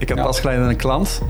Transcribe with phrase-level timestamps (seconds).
[0.00, 1.20] Ik heb pas geleden aan een klant.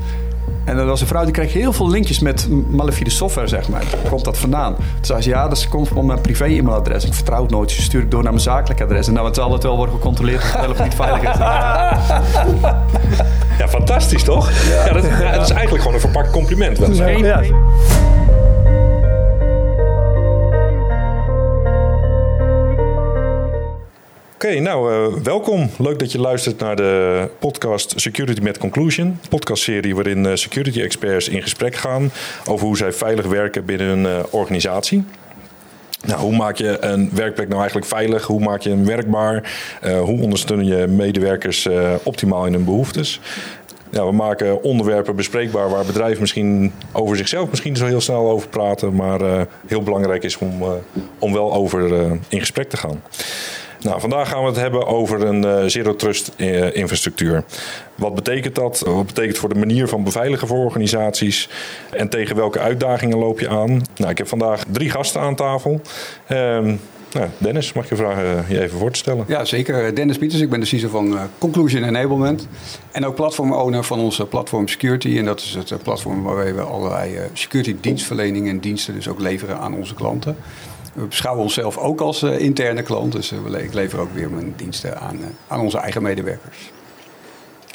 [0.64, 3.82] En dat was een vrouw die kreeg heel veel linkjes met malafide software, zeg maar.
[4.02, 4.74] Waar komt dat vandaan?
[4.74, 7.04] Toen zei ze, ja, dat komt van mijn privé-e-mailadres.
[7.04, 7.70] Ik vertrouw het nooit.
[7.70, 9.06] Ze stuurt het door naar mijn zakelijk adres.
[9.06, 11.38] En nou, het zal het wel worden gecontroleerd of het wel of niet veilig is.
[13.58, 14.50] Ja, fantastisch toch?
[14.50, 16.78] Ja, dat, ja, dat is eigenlijk gewoon een verpakt compliment.
[16.78, 17.08] wel.
[17.08, 17.42] Ja.
[24.44, 25.70] Oké, nou eh, welkom.
[25.78, 29.18] Leuk dat je luistert naar de podcast Security met Conclusion.
[29.28, 32.10] Podcastserie waarin eh, security experts in gesprek gaan
[32.46, 35.04] over hoe zij veilig werken binnen hun eh, organisatie.
[36.06, 38.26] Nou, hoe maak je een werkplek nou eigenlijk veilig?
[38.26, 39.52] Hoe maak je hem werkbaar?
[39.82, 41.68] Hoe ondersteun je medewerkers
[42.02, 43.20] optimaal in hun behoeftes?
[43.90, 48.48] Ja, we maken onderwerpen bespreekbaar waar bedrijven misschien over zichzelf misschien zo heel snel over
[48.48, 50.62] praten, maar heel belangrijk is om,
[51.18, 51.92] om wel over
[52.28, 53.02] in gesprek te gaan.
[53.80, 57.44] Nou, vandaag gaan we het hebben over een eh, zero trust eh, infrastructuur.
[57.94, 58.82] Wat betekent dat?
[58.86, 61.48] Wat betekent voor de manier van beveiligen voor organisaties?
[61.90, 63.82] En tegen welke uitdagingen loop je aan?
[63.96, 65.80] Nou, ik heb vandaag drie gasten aan tafel.
[66.26, 66.74] Ehm,
[67.12, 69.24] nou, Dennis, mag je vragen eh, je even voor te stellen?
[69.28, 69.94] Ja, zeker.
[69.94, 72.48] Dennis Pieters, ik ben de CISO van Conclusion Enablement.
[72.90, 75.18] En ook platform-owner van onze platform Security.
[75.18, 79.58] En dat is het platform waarbij we allerlei security dienstverlening en diensten dus ook leveren
[79.58, 80.36] aan onze klanten.
[80.92, 83.12] We beschouwen onszelf ook als eh, interne klant.
[83.12, 86.70] Dus eh, ik lever ook weer mijn diensten aan, eh, aan onze eigen medewerkers.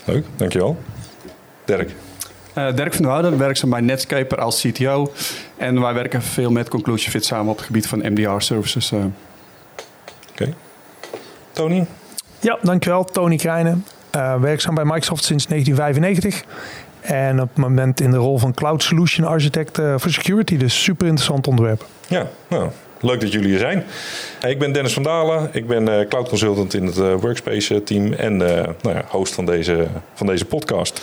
[0.06, 0.78] Leuk, dankjewel.
[1.66, 1.92] Dirk.
[2.54, 5.12] Eh, Dirk van der Houden, werkzaam bij Netscaper als CTO.
[5.58, 8.92] En wij werken veel met Conclusion Fit samen op het gebied van MDR services.
[8.92, 9.00] eh.
[10.32, 10.54] Oké.
[11.52, 11.86] Tony?
[12.40, 13.04] Ja, dankjewel.
[13.06, 13.86] Tony Krijnen.
[14.10, 16.44] Eh, werkzaam bij Microsoft sinds 1995.
[17.02, 20.58] En op het moment in de rol van Cloud Solution Architect voor Security.
[20.58, 21.86] Dus super interessant onderwerp.
[22.08, 22.70] Ja, nou,
[23.06, 23.86] leuk dat jullie er zijn.
[24.52, 25.50] Ik ben Dennis van Dalen.
[25.52, 29.46] Ik ben eh, cloud consultant in het eh, Workspace team en eh, nou host van
[29.46, 31.02] deze, van deze podcast.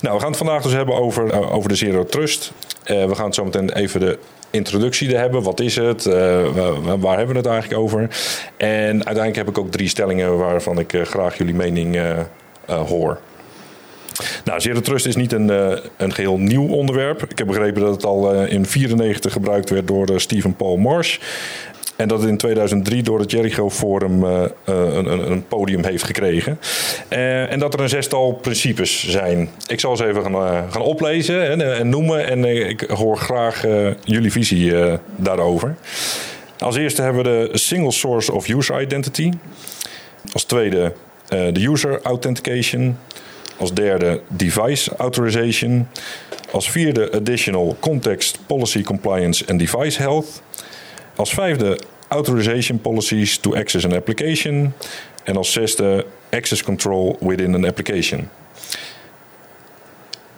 [0.00, 2.52] Nou, we gaan het vandaag dus hebben over, eh, over de Zero Trust.
[2.84, 4.18] Eh, we gaan het zo meteen even de
[4.50, 5.42] introductie hebben.
[5.42, 6.06] Wat is het?
[6.06, 6.14] Eh,
[6.98, 8.00] waar, hebben we het eigenlijk over?
[8.56, 12.24] En uiteindelijk heb ik ook drie stellingen waarvan ik eh, graag jullie mening eh, eh,
[12.66, 13.20] hoor.
[14.44, 17.22] Nou, Zero Trust is niet een, eh, een geheel nieuw onderwerp.
[17.28, 20.76] Ik heb begrepen dat het al eh, in 94 gebruikt werd door eh, Stephen Paul
[20.76, 21.18] Marsh.
[21.96, 26.58] En dat het in 2003 door het Jericho Forum een, een, podium heeft gekregen.
[27.08, 29.48] En dat er een zestal principes zijn.
[29.66, 32.26] Ik zal ze even gaan, gaan oplezen en, en noemen.
[32.26, 33.64] En ik hoor graag
[34.04, 34.72] jullie visie
[35.16, 35.74] daarover.
[36.58, 39.30] Als eerste hebben we de Single Source of User Identity.
[40.32, 40.92] Als tweede
[41.28, 42.96] de User Authentication.
[43.58, 45.88] Als derde Device Authorization.
[46.52, 50.42] Als vierde Additional Context Policy Compliance and Device Health.
[51.16, 51.78] Als vijfde
[52.08, 54.72] Authorization Policies to Access an Application.
[55.24, 58.28] En als zesde Access Control within an Application.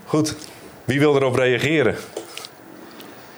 [0.04, 0.34] Goed,
[0.84, 1.94] wie wil erop reageren?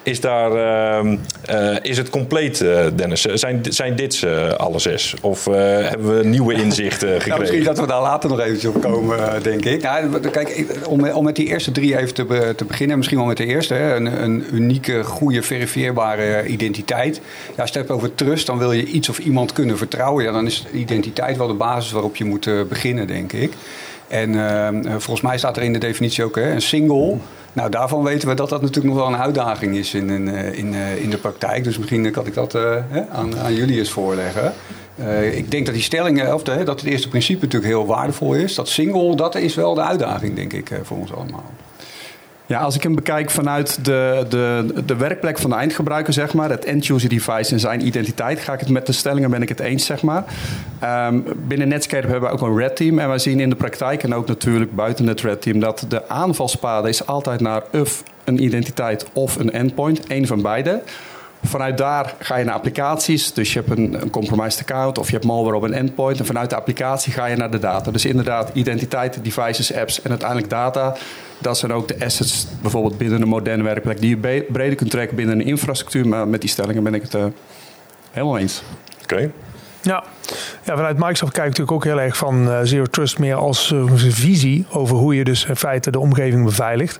[0.02, 3.20] Is, daar, ehm, eh, is het compleet, eh, Dennis?
[3.22, 5.14] Zijn, zijn dit ze alle zes?
[5.20, 5.54] Of eh,
[5.88, 7.40] hebben we nieuwe inzichten Nou, gekregen?
[7.40, 9.82] misschien dat we daar later nog eventjes op komen, eh, denk ik.
[9.82, 12.96] Nou, kijk, om, om met die eerste drie even te, be- te beginnen.
[12.96, 13.74] Misschien wel met de eerste.
[13.74, 17.16] Hè, een, een unieke, goede, verifieerbare identiteit.
[17.56, 20.24] Ja, als je het hebt over trust, dan wil je iets of iemand kunnen vertrouwen.
[20.24, 23.52] Ja, dan is identiteit wel de basis waarop je moet eh, beginnen, denk ik.
[24.08, 27.16] En eh, volgens mij staat er in de definitie ook hè, een single.
[27.52, 30.58] Nou, daarvan weten we dat dat natuurlijk nog wel een uitdaging is in, in, eh,
[30.58, 31.64] in, eh, in de praktijk.
[31.64, 32.56] Dus misschien kan ik dat
[33.12, 34.52] aan, aan jullie eens voorleggen.
[35.32, 38.54] Ik denk dat die stellingen, of dat het eerste principe natuurlijk heel waardevol is.
[38.54, 41.44] Dat single, dat is wel de uitdaging, denk ik, voor ons allemaal.
[42.48, 46.50] Ja, als ik hem bekijk vanuit de, de, de werkplek van de eindgebruiker, zeg maar,
[46.50, 49.60] het end-user device en zijn identiteit, ga ik het met de stellingen ben ik het
[49.60, 50.24] eens, zeg maar.
[50.78, 54.02] Ehm, binnen Netscape hebben we ook een red team en wij zien in de praktijk
[54.02, 58.42] en ook natuurlijk buiten het red team dat de aanvalspade is altijd naar of een
[58.42, 60.82] identiteit of een endpoint, één van beide.
[61.42, 63.32] Vanuit daar ga je naar applicaties.
[63.32, 66.18] Dus je hebt een, compromised account of je hebt malware op een endpoint.
[66.18, 67.90] En vanuit de applicatie ga je naar de data.
[67.90, 70.96] Dus inderdaad, identiteit, devices, apps en uiteindelijk data.
[71.38, 75.16] Dat zijn ook de assets, bijvoorbeeld binnen een moderne werkplek, die je breder kunt trekken
[75.16, 76.08] binnen een infrastructuur.
[76.08, 77.24] Maar met die stellingen ben ik het eh,
[78.10, 78.62] helemaal eens.
[79.02, 79.30] Oké.
[79.88, 80.04] Ja.
[80.64, 83.78] vanuit Microsoft kijk ik natuurlijk ook heel erg van eh, Zero Trust meer als eh,
[83.78, 86.98] een visie over hoe je dus in feite de omgeving beveiligt.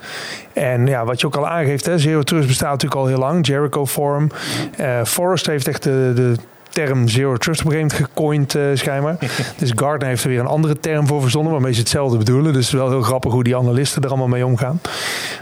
[0.52, 3.46] En ja, wat je ook al aangeeft, hè, Zero Trust bestaat natuurlijk al heel lang.
[3.46, 4.30] Jericho Forum.
[4.76, 6.36] Eh Forrest heeft echt de, de
[6.68, 9.16] term Zero Trust op een gecoind, uh, schijnbaar.
[9.58, 12.52] dus Gartner heeft er weer een andere term voor verzonnen, waarmee ze hetzelfde bedoelen.
[12.52, 14.80] Dus het is wel heel grappig hoe die analisten er allemaal mee omgaan.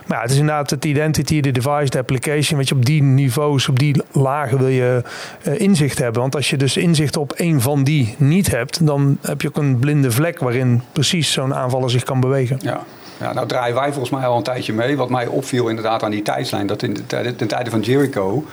[0.06, 2.58] Maar ja, het is inderdaad het identity, de device, de application.
[2.58, 5.02] Weet je, op die niveaus, op die lagen wil je
[5.48, 6.20] uh, inzicht hebben.
[6.20, 9.56] Want als je dus inzicht op één van die niet hebt, dan heb je ook
[9.56, 12.58] een blinde vlek waarin precies zo'n aanvaller zich kan bewegen.
[12.60, 12.80] Ja.
[13.20, 14.96] Ja, nou draaien wij volgens mij al een tijdje mee.
[14.96, 18.44] Wat mij opviel inderdaad aan die tijdslijn, dat in de, tijden, ten tijde van Jericho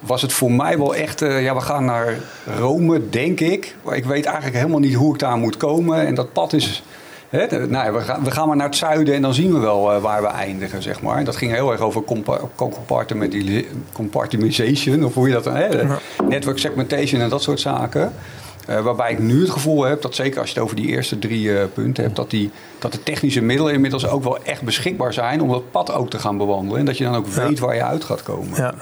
[0.00, 2.18] was het voor mij wel echt, uh, ja, we gaan naar
[2.58, 3.76] Rome, denk ik.
[3.82, 6.06] Maar ik weet eigenlijk helemaal niet hoe ik daar moet komen.
[6.06, 6.82] En dat pad is,
[7.28, 9.58] hè, nou ja, we, gaan, we gaan maar naar het zuiden en dan zien we
[9.58, 11.24] wel uh, waar we eindigen, zeg maar.
[11.24, 12.02] Dat ging heel erg over
[13.92, 15.68] compartmentalization, of hoe je dat dan, hè,
[16.28, 18.12] network segmentation en dat soort zaken.
[18.68, 21.18] Uh, waarbij ik nu het gevoel heb dat zeker als je het over die eerste
[21.18, 25.12] drie uh, punten hebt, dat, die, dat de technische middelen inmiddels ook wel echt beschikbaar
[25.12, 26.78] zijn om dat pad ook te gaan bewandelen.
[26.78, 28.56] En dat je dan ook weet waar je uit gaat komen.
[28.56, 28.74] Ja.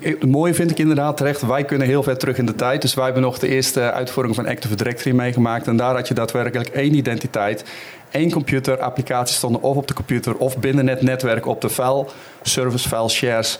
[0.00, 2.82] Het mooie vind ik inderdaad terecht, wij kunnen heel ver terug in de tijd.
[2.82, 5.66] Dus wij hebben nog de eerste uitvoering van Active Directory meegemaakt.
[5.66, 7.64] En daar had je daadwerkelijk één identiteit,
[8.10, 12.06] één computer, applicaties stonden of op de computer of binnen het netwerk op de file,
[12.42, 13.58] service file shares.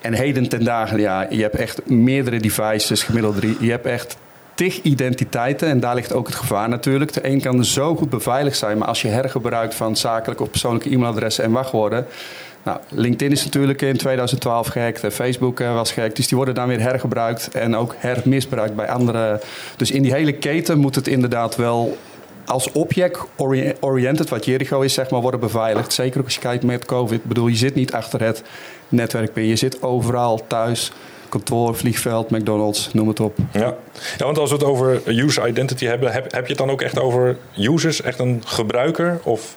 [0.00, 3.56] En heden ten dagen, ja, je hebt echt meerdere devices, gemiddeld drie.
[3.60, 4.16] Je hebt echt
[4.58, 7.12] tig identiteiten en daar ligt ook het gevaar natuurlijk.
[7.12, 10.90] De een kan zo goed beveiligd zijn, maar als je hergebruikt van zakelijke of persoonlijke
[10.90, 12.06] e-mailadressen en wachtwoorden.
[12.68, 16.68] Nou, LinkedIn is natuurlijk in 2012 gehackt, Facebook eh, was gehackt, dus die worden dan
[16.68, 19.40] weer hergebruikt en ook hermisbruikt bij anderen.
[19.76, 21.96] Dus in die hele keten moet het inderdaad wel
[22.46, 25.92] als object-oriented, wat Jericho is, zeg maar, worden beveiligd.
[25.92, 27.18] Zeker ook als je kijkt met COVID.
[27.18, 28.42] Ik bedoel, je zit niet achter het
[28.88, 30.92] netwerk je zit overal thuis
[31.28, 33.36] kantoor, vliegveld, McDonald's, noem het op.
[33.52, 33.74] Ja.
[34.18, 36.98] ja, want als we het over user identity hebben, heb, je het dan ook echt
[36.98, 39.20] over users, echt een gebruiker?
[39.22, 39.56] Of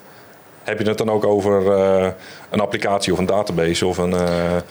[0.63, 2.07] heb je het dan ook over uh,
[2.51, 3.85] een applicatie of een database?
[3.85, 4.19] Of een, uh...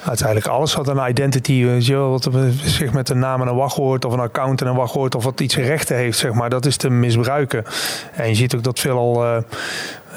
[0.04, 2.28] Uiteindelijk alles wat een identity, wat
[2.64, 5.40] zich met een naam en een wachtwoord of een account en een wachtwoord of wat
[5.40, 7.64] iets rechten heeft, zeg maar, dat is te misbruiken.
[8.12, 9.42] En je ziet ook dat veelal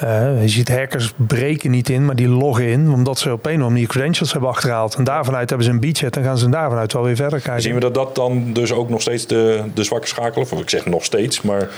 [0.04, 2.92] uh, je ziet hackers breken niet in, maar die loggen in.
[2.92, 4.96] Omdat ze op een of andere manier credentials hebben achterhaald.
[4.96, 7.62] En daarvanuit hebben ze een beachhead en gaan ze daarvanuit wel weer verder kijken.
[7.62, 10.70] Zien we dat dat dan dus ook nog steeds de, de zwakke schakel, of ik
[10.70, 11.70] zeg nog steeds, maar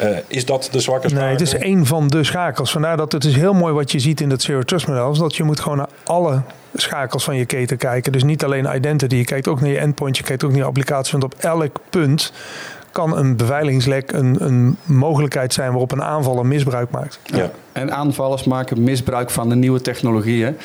[0.00, 1.26] uh, is dat de zwakke schakel?
[1.26, 2.70] Nee, het is één van de schakels.
[2.70, 5.14] Vandaar dat het is heel mooi wat je ziet in dat Zero Trust model.
[5.28, 6.42] Dat je moet gewoon naar alle
[6.74, 8.12] schakels van je keten kijken.
[8.12, 9.16] Dus niet alleen identity.
[9.16, 11.18] Je kijkt ook naar je endpoint, je kijkt ook naar je applicatie.
[11.18, 12.32] Want op elk punt
[12.92, 17.18] kan een beveiligingslek een, een mogelijkheid zijn waarop een aanvaller misbruik maakt.
[17.24, 17.50] Ja.
[17.72, 20.56] En aanvallers maken misbruik van de nieuwe technologieën.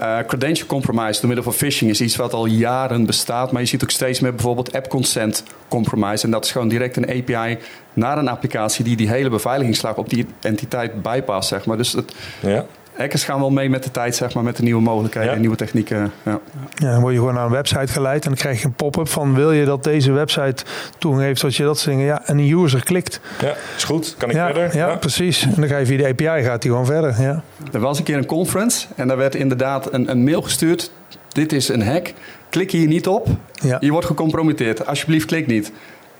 [0.00, 3.52] Uh, credential compromise door middel van phishing is iets wat al jaren bestaat.
[3.52, 6.24] Maar je ziet ook steeds meer bijvoorbeeld app consent compromise.
[6.24, 7.58] En dat is gewoon direct een API
[7.92, 11.48] naar een applicatie die die hele beveiligingslag op die entiteit bypast.
[11.48, 11.76] Zeg maar.
[11.76, 12.66] Dus het, ja
[12.96, 15.56] hackers gaan wel mee met de tijd, zeg maar, met de nieuwe mogelijkheden en nieuwe
[15.56, 16.12] technieken.
[16.22, 16.40] Ja.
[16.74, 16.92] ja.
[16.92, 19.34] dan word je gewoon naar een website geleid en dan krijg je een pop-up van
[19.34, 20.64] wil je dat deze website
[20.98, 22.06] toegang heeft zodat je dat soort dingen.
[22.06, 23.20] Ja, en een user klikt.
[23.40, 24.14] Ja, is goed.
[24.18, 24.76] Kan ik ja, verder?
[24.76, 25.42] Ja, precies.
[25.42, 27.20] En dan ga je via de API gaat hij gewoon verder.
[27.20, 27.42] Ja.
[27.72, 30.90] Er was een keer een conference en daar werd inderdaad een, een mail gestuurd.
[31.28, 32.12] Dit is een hack.
[32.50, 33.28] Klik hier niet op.
[33.52, 33.76] Ja.
[33.80, 34.86] Je wordt gecompromitteerd.
[34.86, 35.72] Alsjeblieft, klik niet.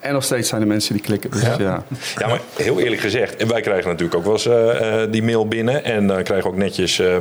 [0.02, 1.30] En nog steeds zijn er mensen die klikken.
[1.30, 1.56] Dus ja.
[1.58, 1.84] ja.
[2.18, 2.26] Ja.
[2.26, 5.84] maar heel eerlijk gezegd, en wij krijgen natuurlijk ook wel eens uh, die mail binnen.
[5.84, 7.16] En dan uh, krijgen ook netjes uh,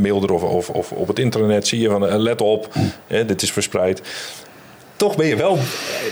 [0.00, 2.68] mail erover of, of op het internet zie je van let op,
[3.06, 4.02] dit is verspreid
[5.00, 5.58] toch ben je wel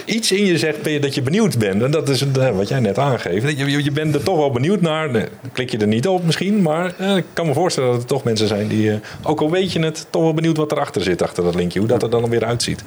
[0.04, 1.82] iets in je zegt ben je dat je benieuwd bent.
[1.82, 2.24] En dat is
[2.54, 3.58] wat jij net aangeeft.
[3.58, 5.28] Je, je bent er toch wel benieuwd naar.
[5.52, 6.62] Klik je er niet op misschien.
[6.62, 9.50] Maar eh, ik kan me voorstellen dat er toch mensen zijn die, eh, ook al
[9.50, 11.78] weet je het, toch wel benieuwd wat erachter zit achter dat linkje.
[11.78, 12.84] Hoe dat er dan weer uitziet.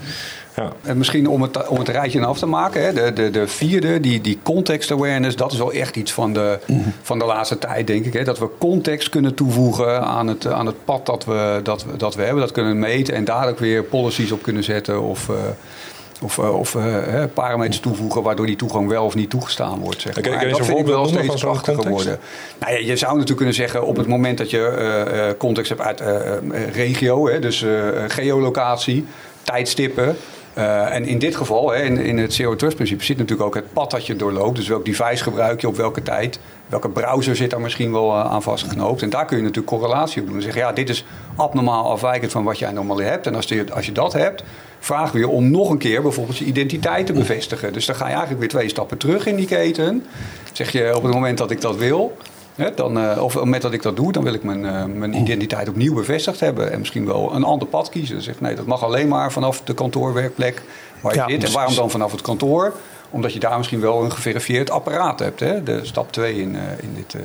[0.55, 0.71] Ja.
[0.81, 2.83] En misschien om het, om het rijtje af te maken.
[2.83, 5.35] Hè, de, de, de vierde, die, die context awareness.
[5.35, 6.59] Dat is wel echt iets van de,
[7.01, 8.13] van de laatste tijd denk ik.
[8.13, 11.97] Hè, dat we context kunnen toevoegen aan het, aan het pad dat we, dat, we,
[11.97, 12.41] dat we hebben.
[12.41, 15.01] Dat kunnen meten en daar ook weer policies op kunnen zetten.
[15.01, 15.27] Of...
[15.29, 15.35] Uh,
[16.23, 20.01] of, uh, of uh, parameters toevoegen waardoor die toegang wel of niet toegestaan wordt.
[20.01, 20.49] Zeg maar.
[20.49, 22.19] dat vind ik wel steeds krachtiger worden.
[22.59, 24.75] Nou, ja, je zou natuurlijk kunnen zeggen op het moment dat je
[25.13, 26.01] uh, context hebt uit
[26.73, 27.65] regio, hè, dus
[28.07, 29.05] geolocatie,
[29.43, 30.17] tijdstippen.
[30.53, 33.73] En in dit geval, hè, in, in het Zero Trust principe, zit natuurlijk ook het
[33.73, 34.55] pad dat je doorloopt.
[34.55, 36.39] Dus welk device gebruik je op welke tijd.
[36.67, 39.01] Welke browser zit daar misschien wel aan vastgeknoopt.
[39.01, 40.35] En daar kun je natuurlijk correlatie op doen.
[40.35, 41.05] En zeggen, ja, dit is
[41.35, 43.27] abnormaal afwijkend van wat jij normaal hebt.
[43.27, 44.43] En als je, als je dat hebt,
[44.79, 47.73] vragen we je om nog een keer bijvoorbeeld je identiteit te bevestigen.
[47.73, 50.05] Dus dan ga je eigenlijk weer twee stappen terug in die keten.
[50.51, 52.17] Zeg je op het moment dat ik dat wil,
[52.61, 54.63] hè, dan, uh, of op het moment dat ik dat doe, dan wil ik mijn,
[54.63, 56.71] uh, mijn identiteit opnieuw bevestigd hebben.
[56.71, 58.15] En misschien wel een ander pad kiezen.
[58.15, 60.61] Dan zeg nee, dat mag alleen maar vanaf de kantoorwerkplek
[61.01, 61.43] waar je ja, zit.
[61.43, 62.73] En waarom dan vanaf het kantoor?
[63.09, 65.39] Omdat je daar misschien wel een geverifieerd apparaat hebt.
[65.39, 65.63] Hè?
[65.63, 67.15] De stap 2 in, uh, in dit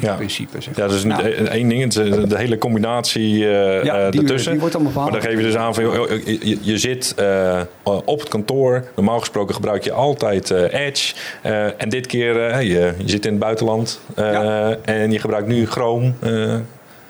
[0.00, 0.14] Ja.
[0.14, 0.60] principe.
[0.62, 0.76] Zeg.
[0.76, 1.82] Ja, dat is niet Nou, één ding.
[1.82, 4.50] Het is de hele combinatie eh Ja, eh, die- ertussen.
[4.50, 5.10] die wordt dan bepaald.
[5.10, 7.60] Maar dan geef je dus aan van, je, je- je zit eh,
[8.04, 8.84] op het kantoor.
[8.96, 11.14] Normaal gesproken gebruik je altijd eh, Edge.
[11.42, 14.00] Eh, en dit keer, eh, je, je zit in het buitenland.
[14.14, 14.76] eh, Ja.
[14.84, 16.12] En je gebruikt nu Chrome.
[16.20, 16.54] eh,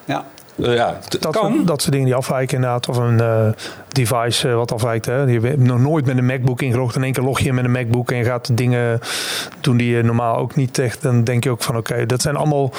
[0.05, 0.25] ja.
[0.63, 1.53] eh, ja, Dat, kan.
[1.53, 2.89] soort, dat soort dingen die afwijken inderdaad.
[2.89, 3.47] Of een eh,
[3.95, 5.05] device eh, wat afwijkt.
[5.05, 5.21] Hè.
[5.21, 6.95] Je hebt nog nooit met een MacBook ingelogd.
[6.95, 8.99] In één keer log je met een MacBook en je gaat dingen
[9.61, 11.01] doen die je normaal ook niet echt...
[11.01, 12.71] Dan denk je ook van oké, dat zijn allemaal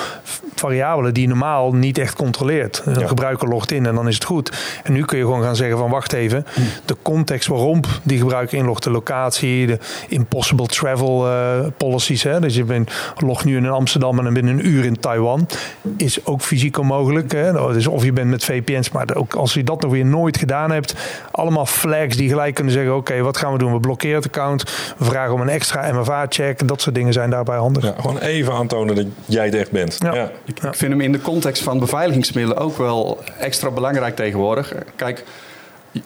[0.55, 2.83] variabelen die je normaal niet echt controleert.
[2.85, 3.07] Een Ja.
[3.07, 4.81] gebruiker logt in en dan is het goed.
[4.85, 6.47] En nu kun je gewoon gaan zeggen van wacht even.
[6.85, 8.83] De context waarom die gebruiker inlogt.
[8.83, 12.23] De locatie, de impossible travel eh, policies.
[12.23, 12.41] Hè.
[12.41, 15.49] Dus je bent, logt nu in Amsterdam en dan binnen een uur in Taiwan.
[15.97, 17.33] Is ook fysiek onmogelijk.
[17.33, 17.73] Hè.
[17.73, 20.71] Dus of je bent met VPN's, maar ook als je dat nog weer nooit gedaan
[20.71, 20.95] hebt.
[21.31, 23.73] Allemaal flags die gelijk kunnen zeggen: oké, wat gaan we doen?
[23.73, 24.63] We blokkeren het account.
[24.99, 26.69] We vragen om een extra MFA-check.
[26.69, 27.85] Dat soort dingen zijn daarbij handig.
[27.85, 29.97] Ja, gewoon even aantonen dat jij het echt bent.
[29.99, 30.15] Ja.
[30.15, 30.31] Ja.
[30.45, 34.75] Ik, ik vind hem in de context van beveiligingsmiddelen ook wel extra belangrijk tegenwoordig.
[34.97, 35.25] Kijk,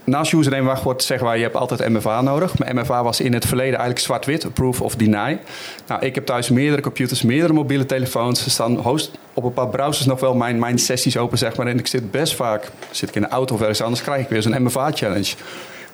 [0.05, 2.59] naast username wachtwoord zeggen wij je hebt altijd MFA nodig.
[2.59, 5.39] Maar MFA was in het verleden eigenlijk zwart-wit, approve of deny.
[5.87, 8.45] Nou, ik heb thuis meerdere computers, meerdere mobiele telefoons.
[8.45, 11.67] Er staan host op een paar browsers nog wel mijn, mijn sessies open, zeg maar.
[11.67, 14.29] En ik zit best vaak, zit ik in de auto of ergens anders, krijg ik
[14.29, 15.35] weer zo'n MFA-challenge.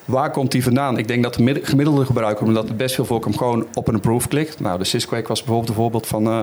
[0.05, 0.97] Waar komt die vandaan?
[0.97, 4.27] Ik denk dat de mid- gemiddelde gebruiker, omdat best veel voorkomt, gewoon op een approve
[4.27, 4.59] klikt.
[4.59, 6.39] Nou, de Sysquake was bijvoorbeeld een voorbeeld van eh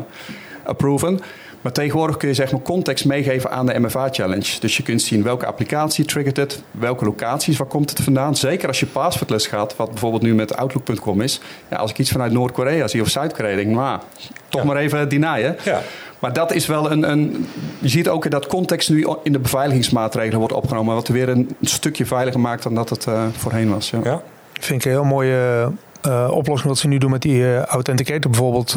[0.68, 1.20] approven.
[1.60, 4.60] Maar tegenwoordig kun je zeg maar context meegeven aan de MFA-challenge.
[4.60, 8.36] Dus je kunt zien welke applicatie triggert het, welke locaties, waar komt het vandaan.
[8.36, 11.40] Zeker als je passwordless gaat, wat bijvoorbeeld nu met Outlook.com is.
[11.70, 14.00] Ja, als ik iets vanuit Noord-Korea zie of Zuid-Korea, denk ik, nou,
[14.48, 14.66] toch Ja.
[14.66, 15.56] maar even denyen.
[15.64, 15.80] Ja.
[16.18, 17.46] Maar dat is wel een, een.
[17.78, 20.94] Je ziet ook dat context nu in de beveiligingsmaatregelen wordt opgenomen.
[20.94, 23.90] Wat weer een stukje veiliger maakt dan dat het eh, voorheen was.
[23.90, 24.00] Ja.
[24.04, 24.22] Ja.
[24.52, 25.72] Vind ik een heel mooie
[26.02, 28.72] eh, oplossing wat ze nu doen met die eh, authenticator bijvoorbeeld.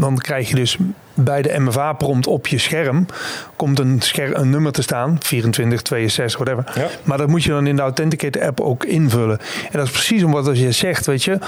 [0.00, 0.78] Dan krijg je dus
[1.14, 3.06] bij de MFA-prompt op je scherm
[3.56, 6.80] komt een, scher een nummer te staan, 24, 62, whatever.
[6.80, 6.88] Ja.
[7.02, 9.38] Maar dat moet je dan in de Authenticator-app ook invullen.
[9.38, 11.38] En dat is precies omdat als je zegt, weet je,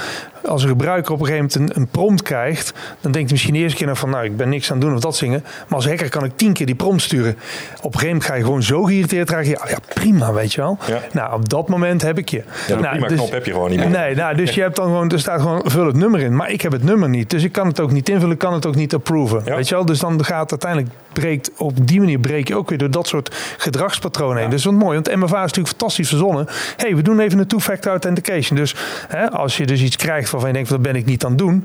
[0.45, 3.53] als een gebruiker op een gegeven moment een, een prompt krijgt, dan denkt hij misschien
[3.53, 5.43] de eerste keer nog van, nou, ik ben niks aan het doen of dat zingen.
[5.43, 7.31] Maar als hacker kan ik tien keer die prompt sturen.
[7.31, 9.49] Op een gegeven moment ga je gewoon zo geïrriteerd raken.
[9.49, 10.77] Ja, ja prima, weet je wel.
[10.87, 11.01] Ja.
[11.11, 12.43] Nou, op dat moment heb ik je.
[12.67, 13.89] Ja, nou, prima dus- knop heb je gewoon niet meer.
[13.89, 16.35] Nee, nou, dus je hebt dan gewoon, er staat gewoon vul het nummer in.
[16.35, 17.29] Maar ik heb het nummer niet.
[17.29, 19.56] Dus ik kan het ook niet invullen, ik kan het ook niet approven.
[19.57, 19.63] Ja.
[19.63, 19.85] Weet je wel?
[19.85, 23.35] Dus dan gaat uiteindelijk breekt, op die manier breek je ook weer door dat soort
[23.57, 24.49] gedragspatronen heen.
[24.49, 26.47] Dus wat mooi, want MFA is natuurlijk fantastisch verzonnen.
[26.77, 28.57] hey, we doen even een two-factor authentication.
[28.59, 28.75] Dus
[29.07, 31.39] hè, als je dus iets krijgt waarvan je denkt, dat ben ik niet aan het
[31.39, 31.63] doen.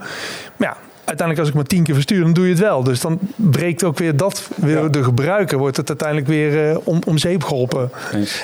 [0.57, 2.83] Maar ja, uiteindelijk als ik maar tien keer verstuur, dan doe je het wel.
[2.83, 4.89] Dus dan breekt ook weer dat, weer Ja.
[4.89, 7.91] de gebruiker, wordt het uiteindelijk weer eh, om, om zeep geholpen.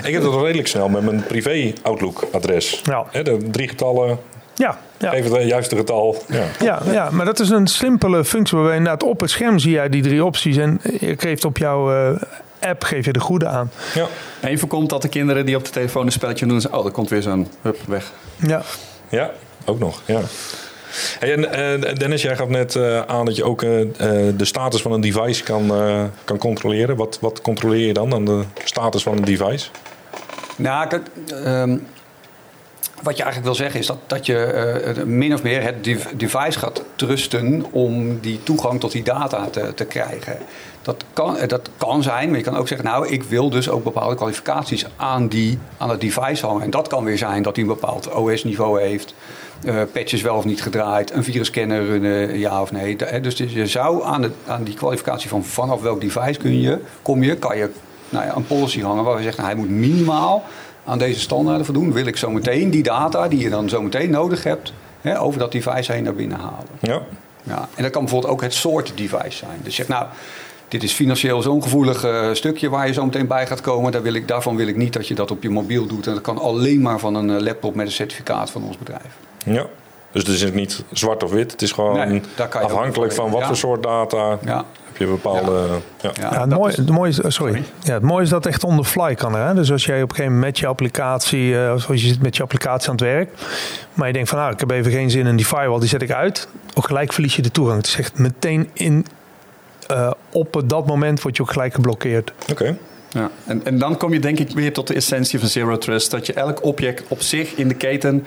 [0.05, 2.81] Ik heb dat al redelijk snel met mijn privé Outlook-adres.
[2.85, 3.05] Ja.
[3.11, 4.19] Hè, de drie getallen,
[4.58, 5.12] Ja, ja.
[5.12, 6.22] even het juiste getal.
[6.28, 6.44] Ja.
[6.60, 9.88] Ja, ja, maar dat is een simpele functie waarbij inderdaad op het scherm zie jij
[9.88, 12.22] die drie opties en je geeft op jouw eh,
[12.60, 13.70] app geef je de goede aan.
[13.94, 14.06] Ja.
[14.40, 16.92] En voorkomt dat de kinderen die op de telefoon een spelletje doen, zeggen, oh, er
[16.92, 18.12] komt weer zo'n hup weg.
[18.36, 18.62] Ja,
[19.08, 19.30] ja,
[19.64, 20.02] ook nog.
[20.04, 20.20] Ja.
[21.18, 24.92] Hey, en eh, Dennis, jij gaf net eh, aan dat je ook de status van
[24.92, 26.96] een device kan, eh, kan controleren.
[26.96, 29.68] Wat, wat controleer je dan aan de status van een device?
[30.56, 31.06] Nou, kijk,
[31.44, 31.76] ehm,
[33.02, 36.07] wat je eigenlijk wil zeggen is dat, dat je eh, min of meer het dev-
[36.17, 40.38] device gaat trusten om die toegang tot die data te, te krijgen.
[40.83, 43.69] Dat kan, eh, dat kan zijn, maar je kan ook zeggen, nou, ik wil dus
[43.69, 46.62] ook bepaalde kwalificaties aan, die, aan het device hangen.
[46.62, 49.14] En dat kan weer zijn dat hij een bepaald OS-niveau heeft,
[49.64, 52.97] eh, patches wel of niet gedraaid, een virusscanner runnen, ja of nee.
[53.21, 57.23] Dus je zou aan, de, aan die kwalificatie van vanaf welk device kun je, kom
[57.23, 57.71] je, kan je
[58.09, 60.45] nou ja, een policy hangen waar we zeggen, nou, hij moet minimaal
[60.88, 61.92] aan deze standaarden voldoen.
[61.92, 65.38] Wil ik zo meteen die data die je dan zo meteen nodig hebt, hè, over
[65.38, 66.66] dat device heen naar binnen halen.
[66.80, 67.02] Ja.
[67.42, 69.61] Ja, en dat kan bijvoorbeeld ook het soort device zijn.
[69.62, 70.07] Dus zeg nou,
[70.68, 73.92] dit is financieel zo'n gevoelig eh, stukje waar je zo meteen bij gaat komen.
[73.92, 76.07] Daar wil ik, daarvan wil ik niet dat je dat op je mobiel doet.
[76.07, 79.16] En dat kan alleen maar van een eh, laptop met een certificaat van ons bedrijf.
[79.45, 79.66] ja.
[80.12, 81.52] Dus het is niet zwart of wit.
[81.52, 83.47] Het is gewoon Nee, je afhankelijk van wat ja.
[83.47, 84.64] voor soort data Ja.
[84.99, 85.67] Je bepaalde...
[86.00, 86.11] Ja.
[86.21, 87.62] Ja, ja, het, mooie, is- het, mooie is, sorry.
[87.83, 89.35] Ja, het mooie is dat het echt on the fly kan.
[89.35, 89.55] Hè?
[89.55, 92.37] Dus als jij op een gegeven moment met je applicatie, eh, zoals je zit met
[92.37, 93.31] je applicatie aan het werk,
[93.95, 96.02] maar je denkt van nou, ik heb even geen zin in die firewall, die zet
[96.02, 96.49] ik uit.
[96.75, 97.76] Ook gelijk verlies je de toegang.
[97.76, 99.07] Het is echt meteen in,
[99.87, 102.33] eh, op dat moment word je ook gelijk geblokkeerd.
[102.50, 102.76] Oké.
[103.09, 103.31] Ja.
[103.47, 106.11] En, en dan kom je denk ik weer tot de essentie van Zero Trust.
[106.11, 108.26] Dat je elk object op zich in de keten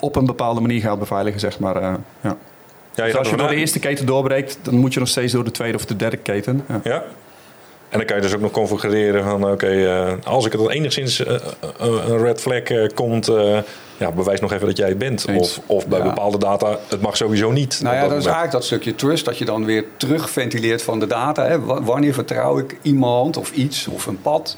[0.00, 1.76] op een bepaalde manier gaat beveiligen, zeg maar.
[1.76, 2.36] eh, ja.
[2.96, 5.32] Ja, je Dus als je door de eerste keten doorbreekt, dan moet je nog steeds
[5.32, 6.64] door de tweede of de derde keten.
[6.68, 6.80] Ja.
[6.84, 7.04] Ja.
[7.96, 10.70] En dan kan je dus ook nog configureren van oké, eh, als ik het al
[10.70, 11.36] enigszins uh,
[11.80, 12.62] een red flag
[12.94, 13.30] komt,
[13.96, 15.26] ja, bewijs nog even dat jij het bent.
[15.36, 17.80] Of, of bij bepaalde data, het mag sowieso niet.
[17.82, 21.06] Nou ja, dat, is eigenlijk dat stukje trust, dat je dan weer terugventileert van de
[21.06, 21.44] data.
[21.46, 21.60] Hè.
[21.60, 24.56] Wanneer vertrouw ik iemand of iets of een pad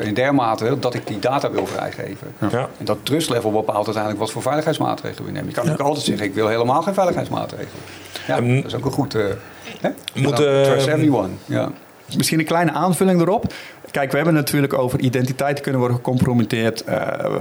[0.00, 2.34] in dermate dat ik die data wil vrijgeven.
[2.50, 2.68] Ja.
[2.78, 5.48] En dat trust level bepaalt uiteindelijk wat voor veiligheidsmaatregelen we nemen.
[5.48, 7.82] Je kan ook altijd zeggen, ik wil helemaal geen veiligheidsmaatregelen.
[8.26, 9.12] Ja, dat is ook een goed...
[9.80, 9.88] Hè?
[10.14, 11.72] Moet, trust everyone, ja.
[12.16, 13.52] Misschien een kleine aanvulling erop.
[13.90, 16.94] Kijk, we hebben natuurlijk over identiteiten kunnen worden gecompromitteerd, uh,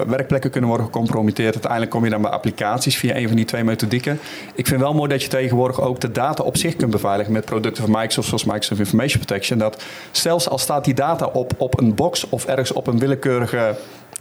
[0.07, 1.53] werkplekken kunnen worden gecompromitteerd.
[1.53, 4.19] Uiteindelijk kom je dan bij applicaties via een van die twee methodieken.
[4.55, 7.45] Ik vind wel mooi dat je tegenwoordig ook de data op zich kunt beveiligen met
[7.45, 9.59] producten van Microsoft, zoals Microsoft Information Protection.
[9.59, 13.75] Dat zelfs al staat die data op, op een box of ergens op een willekeurige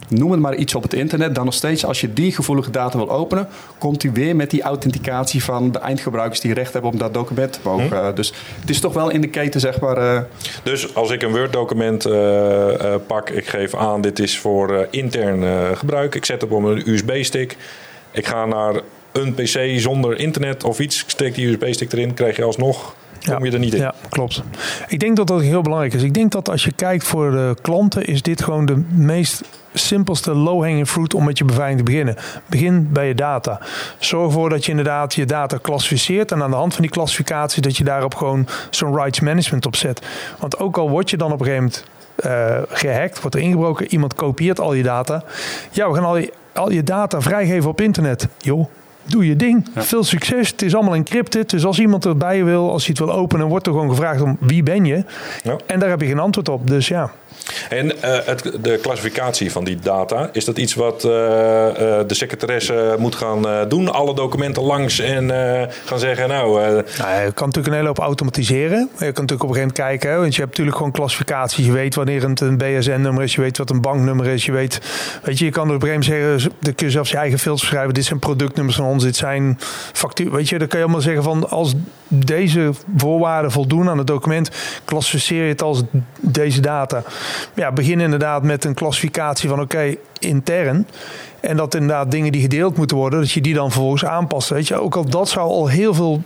[0.09, 2.97] noem het maar iets op het internet, dan nog steeds als je die gevoelige data
[2.97, 3.47] wil openen,
[3.77, 7.53] komt hij weer met die authenticatie van de eindgebruikers die recht hebben om dat document
[7.53, 8.07] te mogen.
[8.07, 8.15] Hm.
[8.15, 9.97] Dus het is toch wel in de keten, zeg maar.
[9.97, 10.19] Uh...
[10.63, 15.77] Dus als ik een Word-document uh, uh, pak, ik geef aan, dit is voor intern
[15.77, 17.57] gebruik, ik zet het op een USB-stick,
[18.11, 18.81] ik ga naar
[19.11, 22.95] een PC zonder internet of iets, ik steek die USB-stick erin, krijg je alsnog
[23.33, 23.79] kom je er niet in.
[23.79, 24.43] Ja, klopt.
[24.87, 26.03] Ik denk dat dat heel belangrijk is.
[26.03, 29.41] Ik denk dat als je kijkt voor de klanten, is dit gewoon de meest
[29.77, 32.15] simpelste low-hanging fruit om met je beveiliging te beginnen.
[32.45, 33.59] Begin bij je data.
[33.99, 36.31] Zorg ervoor dat je inderdaad je data klassificeert.
[36.31, 39.75] En aan de hand van die klassificatie dat je daarop gewoon zo'n rights management op
[39.75, 40.01] zet.
[40.39, 41.85] Want ook al word je dan op een gegeven moment
[42.25, 45.23] uh, gehackt, wordt er ingebroken, iemand kopieert al je data.
[45.71, 48.27] Ja, we gaan al je, al je data vrijgeven op internet.
[48.37, 48.69] Joh,
[49.05, 49.67] doe je ding.
[49.75, 50.49] Veel succes.
[50.49, 51.49] Het is allemaal encrypted.
[51.49, 54.37] Dus als iemand erbij wil, als hij het wil openen, wordt er gewoon gevraagd om
[54.39, 55.03] wie ben je.
[55.43, 55.57] Ja.
[55.65, 56.67] En daar heb je geen antwoord op.
[56.67, 57.11] Dus ja.
[57.69, 61.17] En uh, het, de klassificatie van die data, is dat iets wat uh, uh,
[61.77, 63.93] de secretaresse moet gaan doen?
[63.93, 65.29] Alle documenten langs en
[65.85, 66.61] gaan zeggen, nou...
[66.61, 67.23] nou...
[67.25, 68.79] je kan natuurlijk een hele hoop automatiseren.
[68.79, 71.65] Je kan natuurlijk op een gegeven moment kijken, hè, want je hebt natuurlijk gewoon klassificaties.
[71.65, 74.45] Je weet wanneer het een BSN-nummer is, je weet wat een banknummer is.
[74.45, 74.81] Je weet,
[75.23, 77.39] weet je, je kan op een gegeven moment zeggen, dan kun je zelfs je eigen
[77.39, 77.93] filters schrijven.
[77.93, 79.57] Dit zijn productnummers van dit zijn
[79.93, 80.31] factuur.
[80.31, 81.73] Weet je, dan kan je allemaal zeggen van, als
[82.07, 84.49] deze voorwaarden voldoen aan het document,
[84.85, 85.83] klassificeer je het als
[86.19, 87.03] deze data
[87.53, 90.87] ja, begin inderdaad met een klassificatie van oké, intern.
[91.45, 94.49] En dat inderdaad dingen die gedeeld moeten worden, dat je die dan vervolgens aanpast.
[94.49, 96.21] Weet je, ook al dat zou al heel veel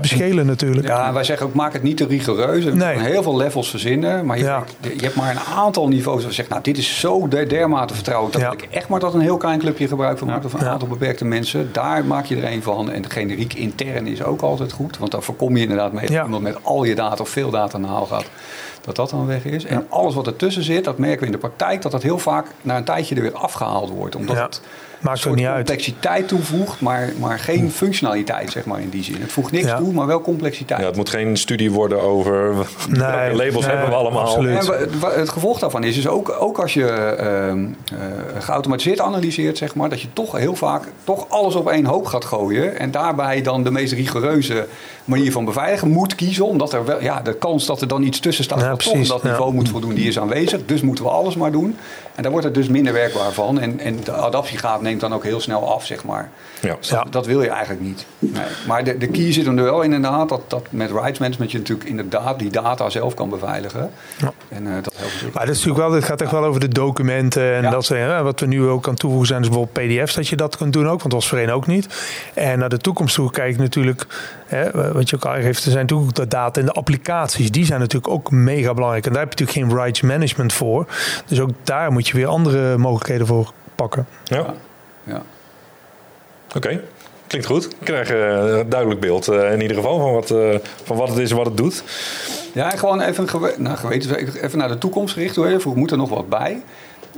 [0.00, 0.86] beschelen natuurlijk.
[0.86, 2.64] Ja, wij zeggen ook maak het niet te rigoureus.
[2.64, 2.98] Er nee.
[2.98, 6.48] heel veel levels verzinnen, maar je, je, hebt maar een aantal niveaus waar je zegt,
[6.48, 9.88] nou dit is zo dermate vertrouwd dat ik echt maar dat een heel klein clubje
[9.88, 11.68] gebruik van maakt of een aantal beperkte mensen.
[11.72, 12.90] Daar maak je er een van.
[12.90, 16.24] En de generiek intern is ook altijd goed, want dan voorkom je inderdaad mee dat
[16.24, 18.26] iemand met al je data of veel data naar haal gaat
[18.82, 19.64] dat dat dan weg is.
[19.64, 22.46] En alles wat ertussen zit, dat merken we in de praktijk, dat dat heel vaak
[22.62, 24.16] na een tijdje er weer afgehaald wordt.
[24.16, 24.60] Omdat het
[25.02, 29.20] Maakt een niet complexiteit toevoegt, maar, maar geen functionaliteit zeg maar, in die zin.
[29.20, 30.80] Het voegt niks toe, maar wel complexiteit.
[30.80, 32.54] Ja, het moet geen studie worden over
[32.88, 34.46] nee, welke labels hebben we allemaal.
[34.46, 34.66] En
[35.00, 38.02] het gevolg daarvan is dus ook, ook als je uh, uh,
[38.38, 42.24] geautomatiseerd analyseert, zeg maar, dat je toch heel vaak toch alles op één hoop gaat
[42.24, 42.78] gooien.
[42.78, 44.66] En daarbij dan de meest rigoureuze
[45.04, 46.46] manier van beveiligen moet kiezen.
[46.46, 49.22] Omdat er wel, ja, de kans dat er dan iets tussen staat, ja, toch dat
[49.22, 50.60] niveau moet voldoen, die is aanwezig.
[50.66, 51.76] Dus moeten we alles maar doen.
[52.14, 53.60] En daar wordt het dus minder werkbaar van.
[53.60, 56.30] En, en de adaptiegraad neemt dan ook heel snel af, zeg maar.
[56.60, 56.76] Ja.
[56.78, 58.06] Dus dat, dat, wil je eigenlijk niet.
[58.18, 58.44] Nee.
[58.66, 61.88] Maar de, de key zit er wel inderdaad dat, dat met rights management je natuurlijk
[61.88, 63.90] inderdaad die data zelf kan beveiligen.
[64.18, 64.32] Ja.
[64.48, 65.34] En uh, dat helpt natuurlijk.
[65.34, 68.22] Maar dat is natuurlijk wel, het gaat echt wel over de documenten en dat zijn,
[68.22, 70.84] wat we nu ook aan toevoegen zijn, is bijvoorbeeld PDF's dat je dat kunt doen
[70.84, 71.86] ook, want dat was voorheen ook niet.
[72.34, 74.06] En naar de toekomst toe kijk natuurlijk,
[74.46, 77.64] hè, wat je ook al heeft, er zijn natuurlijk de data en de applicaties, die
[77.64, 79.06] zijn natuurlijk ook mega belangrijk.
[79.06, 80.86] En daar heb je natuurlijk geen rights management voor.
[81.26, 84.06] Dus ook daar moet je weer andere mogelijkheden voor pakken.
[84.24, 84.54] Ja.
[85.04, 85.22] Ja.
[86.56, 86.80] Oké.
[87.26, 87.64] Klinkt goed.
[87.64, 91.08] Ik krijg uh, een duidelijk beeld uh, in ieder geval van wat, uh, van wat
[91.08, 91.84] het is en wat het doet.
[92.52, 95.36] Ja, gewoon even, gewe nou, geweten, even naar de toekomst gericht.
[95.36, 95.60] Hoor.
[95.60, 96.62] Vroeg moet er nog wat bij.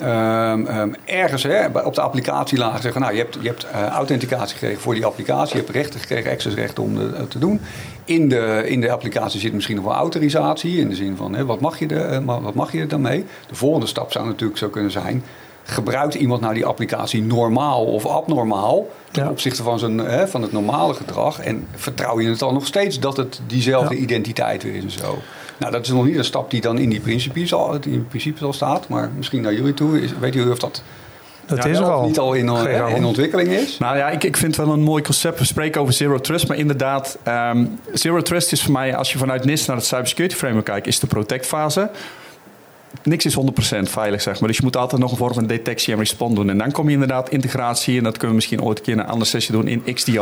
[0.02, 4.56] Um, um, ergens hè, op de applicatielaag zeggen, nou, je hebt, je hebt uh, authenticatie
[4.56, 7.60] gekregen voor die applicatie, je hebt rechten gekregen, accessrechten om het te doen.
[8.04, 11.44] In de, in de applicatie zit misschien nog wel autorisatie, in de zin van hè,
[11.44, 13.24] wat, mag je er, uh, wat mag je er dan mee?
[13.46, 15.24] De volgende stap zou natuurlijk zo kunnen zijn,
[15.64, 20.52] gebruikt iemand nou die applicatie normaal of abnormaal ten opzichte van, zijn, hè, van het
[20.52, 24.82] normale gedrag en vertrouw je het dan nog steeds dat het diezelfde identiteit weer is
[24.82, 25.18] en zo?
[25.56, 28.44] Nou, dat is nog niet een stap die dan in die principes al, in principe
[28.44, 28.88] al staat.
[28.88, 30.00] Maar misschien naar jullie toe.
[30.00, 30.82] Is, weet jullie of dat
[31.46, 32.06] dat is er al.
[32.06, 33.78] niet al in, eh, in, ontwikkeling is.
[33.78, 35.38] Nou ja, ik, ik vind het wel een mooi concept.
[35.38, 39.18] We spreken over zero trust, maar inderdaad, um, zero trust is voor mij, als je
[39.18, 41.90] vanuit NIST naar het cybersecurity framework kijkt, is de protect fase
[43.02, 43.38] niks is 100%
[43.82, 44.48] veilig, zeg maar.
[44.48, 46.50] Dus je moet altijd nog een vorm van detectie en respond doen.
[46.50, 48.98] En dan kom je inderdaad integratie, en dat kunnen we misschien ooit een keer in
[48.98, 50.20] een andere sessie doen, in XDR.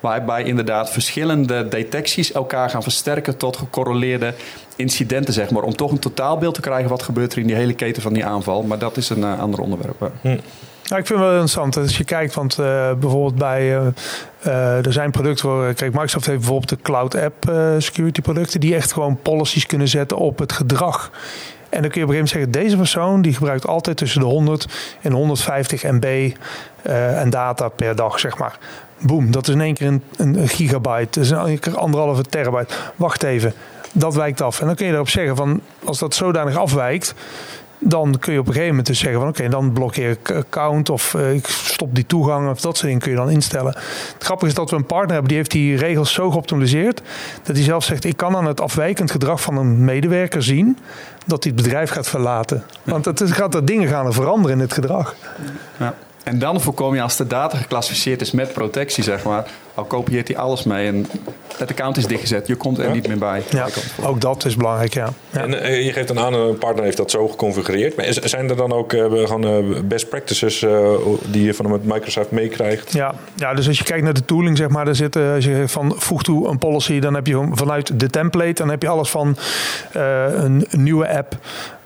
[0.00, 4.34] Waarbij inderdaad verschillende detecties elkaar gaan versterken tot gecorreleerde
[4.76, 5.62] incidenten, zeg maar.
[5.62, 8.24] Om toch een totaalbeeld te krijgen wat gebeurt er in die hele keten van die
[8.24, 8.62] aanval.
[8.62, 10.10] Maar dat is een uh, ander onderwerp.
[10.20, 10.36] Hm.
[10.82, 11.76] Ja, ik vind het wel interessant.
[11.76, 13.92] Als je kijkt, want uh, bijvoorbeeld bij.
[14.46, 15.74] Uh, er zijn producten waar.
[15.74, 18.60] Kijk, Microsoft heeft bijvoorbeeld de Cloud App Security producten.
[18.60, 21.10] die echt gewoon policies kunnen zetten op het gedrag.
[21.76, 24.20] En dan kun je op een gegeven moment zeggen: deze persoon die gebruikt altijd tussen
[24.20, 24.66] de 100
[25.02, 26.30] en 150 MB
[26.82, 28.58] en data per dag, zeg maar.
[28.98, 31.08] Boom, dat is in één keer een, een gigabyte.
[31.10, 32.74] Dat is in één keer anderhalve terabyte.
[32.96, 33.54] Wacht even,
[33.92, 34.60] dat wijkt af.
[34.60, 37.14] En dan kun je erop zeggen: van als dat zodanig afwijkt
[37.88, 40.90] dan kun je op een gegeven moment dus zeggen van oké, dan blokkeer ik account
[40.90, 43.72] of uh, ik stop die toegang of dat soort dingen kun je dan instellen.
[44.12, 47.02] Het grappige is dat we een partner hebben die heeft die regels zo geoptimaliseerd
[47.42, 50.78] dat hij zelf zegt ik kan aan het afwijkend gedrag van een medewerker zien
[51.26, 52.64] dat hij het bedrijf gaat verlaten.
[52.82, 55.14] Want het gaat er dingen gaan er veranderen in het gedrag.
[55.76, 55.94] Ja.
[56.22, 60.28] En dan voorkom je als de data geclassificeerd is met protectie, zeg maar, al kopieert
[60.28, 61.06] hij alles mee en
[61.56, 62.46] het account is dichtgezet.
[62.46, 63.42] Je komt er niet meer bij.
[63.50, 63.68] Ja,
[64.02, 65.08] ook dat is belangrijk, ja.
[65.30, 65.40] ja.
[65.40, 67.96] En uh, je geeft aan, een partner heeft dat zo geconfigureerd.
[67.96, 70.64] Maar zijn er dan ook uh, gewoon uh, best practices
[71.30, 72.92] die je van Microsoft meekrijgt?
[72.92, 73.14] Ja.
[73.34, 75.94] ja, dus als je kijkt naar de tooling, zeg maar, daar zitten, als je van
[75.96, 79.36] voeg toe een policy, dan heb je vanuit de template, dan heb je alles van
[79.92, 81.38] een, een nieuwe app.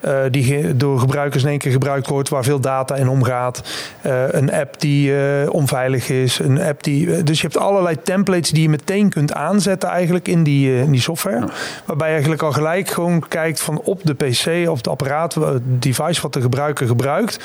[0.05, 3.62] Uh, die door gebruikers in één keer gebruikt wordt, waar veel data in omgaat.
[4.07, 6.38] Uh, een app die uh, onveilig is.
[6.38, 7.22] Een app die.
[7.22, 11.01] dus je hebt allerlei templates die je meteen kunt aanzetten, eigenlijk in die, in die
[11.01, 11.49] software.
[11.85, 15.83] Waarbij je eigenlijk al gelijk gewoon kijkt van op de PC of het apparaat, het
[15.83, 17.38] device wat de gebruiker gebruikt.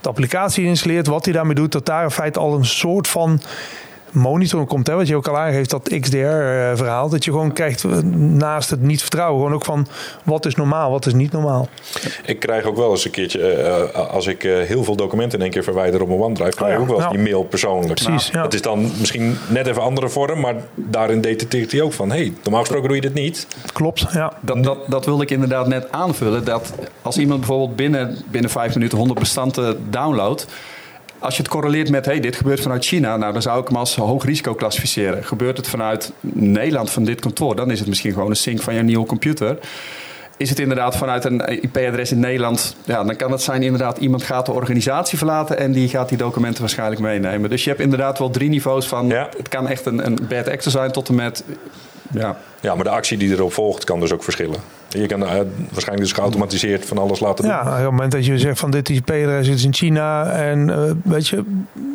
[0.00, 3.40] De applicatie installeert, wat hij daarmee doet, dat daar in feite al een soort van
[4.12, 4.86] monitoring komt.
[4.86, 7.08] Hè, wat je ook al aangeeft, dat XDR-verhaal.
[7.08, 9.86] Dat je gewoon krijgt eh, naast het niet vertrouwen, gewoon ook van
[10.24, 11.68] wat is normaal, wat is niet normaal.
[12.24, 15.44] Ik krijg ook wel eens een keertje, uh, als ik uh, heel veel documenten in
[15.44, 16.92] één keer verwijder op mijn OneDrive, krijg ik oh, ja.
[16.92, 18.02] ook wel eens die mail persoonlijk.
[18.02, 21.92] Precies, nou, Het is dan misschien net even andere vorm, maar daarin detecteert hij ook
[21.92, 23.46] van, hey, normaal gesproken doe je dit niet.
[23.72, 24.32] Klopt, ja.
[24.40, 26.44] Dat, dat, dat wilde ik inderdaad net aanvullen.
[26.44, 30.46] Dat als iemand bijvoorbeeld binnen, binnen vijf minuten 100 bestanden downloadt,
[31.20, 33.76] als je het correleert met, hey, dit gebeurt vanuit China, nou, dan zou ik hem
[33.76, 35.24] als hoog risico klassificeren.
[35.24, 38.74] Gebeurt het vanuit Nederland, van dit kantoor, dan is het misschien gewoon een sync van
[38.74, 39.58] je nieuwe computer.
[40.36, 44.22] Is het inderdaad vanuit een IP-adres in Nederland, ja, dan kan het zijn inderdaad iemand
[44.22, 47.50] gaat de organisatie verlaten en die gaat die documenten waarschijnlijk meenemen.
[47.50, 49.28] Dus je hebt inderdaad wel drie niveaus van, ja.
[49.36, 51.44] het kan echt een, een bad actor zijn tot en met,
[52.10, 52.36] ja.
[52.60, 54.60] Ja, maar de actie die erop volgt kan dus ook verschillen.
[54.88, 55.28] Je kan uh,
[55.70, 57.52] waarschijnlijk dus geautomatiseerd van alles laten doen.
[57.52, 60.76] Ja, op het moment dat je zegt van dit IP-adres is in China en uh,
[61.04, 61.44] weet je,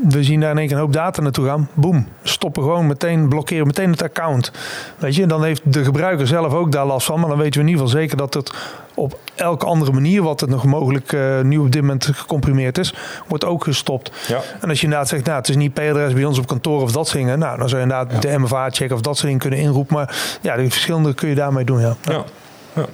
[0.10, 1.70] we zien daar in één keer een hoop data naartoe gaan.
[1.74, 4.52] Boom, stoppen gewoon meteen, blokkeren meteen het account.
[4.98, 7.68] Weet je, dan heeft de gebruiker zelf ook daar last van, maar dan weten we
[7.68, 8.54] in ieder geval zeker dat het
[8.96, 12.94] op elke andere manier, wat het nog mogelijk uh, nu op dit moment gecomprimeerd is,
[13.28, 14.12] wordt ook gestopt.
[14.28, 14.42] Ja.
[14.62, 16.92] En als je inderdaad zegt, nou, het is niet IP-adres bij ons op kantoor of
[16.92, 18.30] dat soort dingen, nou, dan zou je inderdaad ja.
[18.30, 19.96] de MFA checken of dat soort dingen kunnen inroepen.
[19.96, 21.96] Maar ja, de verschillende kun je daarmee doen, ja.
[22.02, 22.24] ja.
[22.74, 22.86] Ja.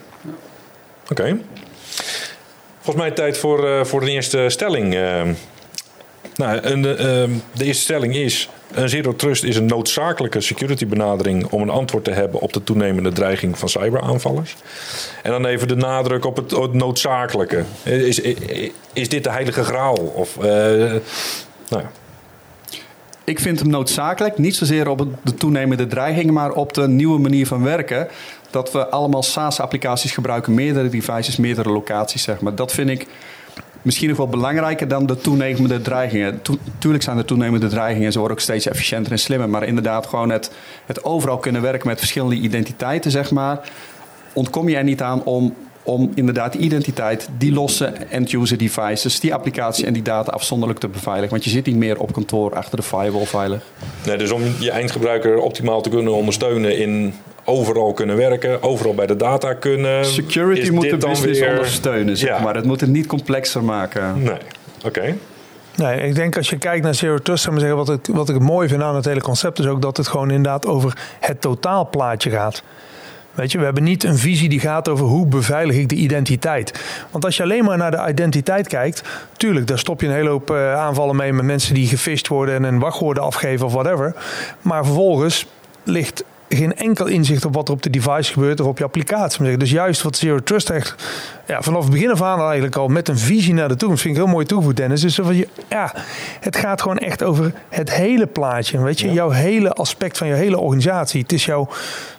[1.10, 1.38] Oké.
[2.80, 4.94] Volgens mij tijd voor, uh, voor de eerste stelling.
[4.94, 5.22] Uh,
[6.36, 6.96] nou, een, uh,
[7.54, 12.04] de eerste stelling is: een zero trust is een noodzakelijke security benadering om een antwoord
[12.04, 14.56] te hebben op de toenemende dreiging van cyberaanvallers.
[15.24, 17.64] En dan even de nadruk op het, noodzakelijke.
[17.84, 18.20] Is,
[18.94, 19.96] is, dit de heilige graal?
[19.96, 21.02] Of, nou
[21.70, 21.92] ja.
[23.24, 27.48] Ik vind hem noodzakelijk, niet zozeer op de toenemende dreiging, maar op de nieuwe manier
[27.48, 28.08] van werken
[28.50, 32.56] dat we allemaal SaaS-applicaties gebruiken, meerdere devices, meerdere locaties, zeg maar.
[32.56, 33.08] Dat vind ik
[33.82, 36.42] misschien nog wel belangrijker dan de toenemende dreigingen.
[36.78, 40.30] tuurlijk zijn de toenemende dreigingen, ze worden ook steeds efficiënter en slimmer, maar inderdaad gewoon
[40.30, 40.52] het,
[40.86, 43.70] het overal kunnen werken met verschillende identiteiten, zeg maar.
[44.34, 49.34] Ontkom je er niet aan om om inderdaad die identiteit, die losse end-user devices, die
[49.34, 51.30] applicatie en die data afzonderlijk te beveiligen.
[51.30, 53.64] Want je zit niet meer op kantoor achter de firewall veilig.
[54.06, 57.14] Nee, dus om je eindgebruiker optimaal te kunnen ondersteunen in
[57.46, 60.06] overal kunnen werken, overal bij de data kunnen.
[60.06, 61.50] Security moet de business weer...
[61.50, 62.40] ondersteunen, zeg ja.
[62.40, 62.56] maar.
[62.56, 64.24] Het moet het niet complexer maken.
[64.24, 64.38] Nee,
[64.86, 65.16] oké.
[65.76, 68.68] Nee, ik denk als je kijkt naar Zero Trust, zeggen, wat, ik, wat ik mooi
[68.68, 72.64] vind aan het hele concept, is ook dat het gewoon inderdaad over het totaalplaatje gaat.
[73.34, 76.82] Weet je, we hebben niet een visie die gaat over hoe beveilig ik de identiteit.
[77.12, 79.04] Want als je alleen maar naar de identiteit kijkt,
[79.38, 82.56] tuurlijk, daar stop je een hele hoop uh, aanvallen mee met mensen die gefisht worden
[82.56, 84.16] en een wachtwoorden afgeven of whatever.
[84.62, 85.46] Maar vervolgens
[85.84, 86.24] ligt
[86.56, 89.58] geen enkel inzicht op wat er op de device gebeurt of op je applicatie.
[89.58, 90.96] Dus juist wat Zero Trust echt
[91.48, 94.04] ja, vanaf het begin af aan eigenlijk al met een visie naar de toekomst.
[94.04, 95.02] Vind ik heel mooi toegevoegd, Dennis.
[95.02, 95.20] Dus
[95.70, 95.94] ja,
[96.40, 98.82] het gaat gewoon echt over het hele plaatje.
[98.82, 101.22] Weet je, jouw hele aspect van je hele organisatie.
[101.22, 101.68] Het is jouw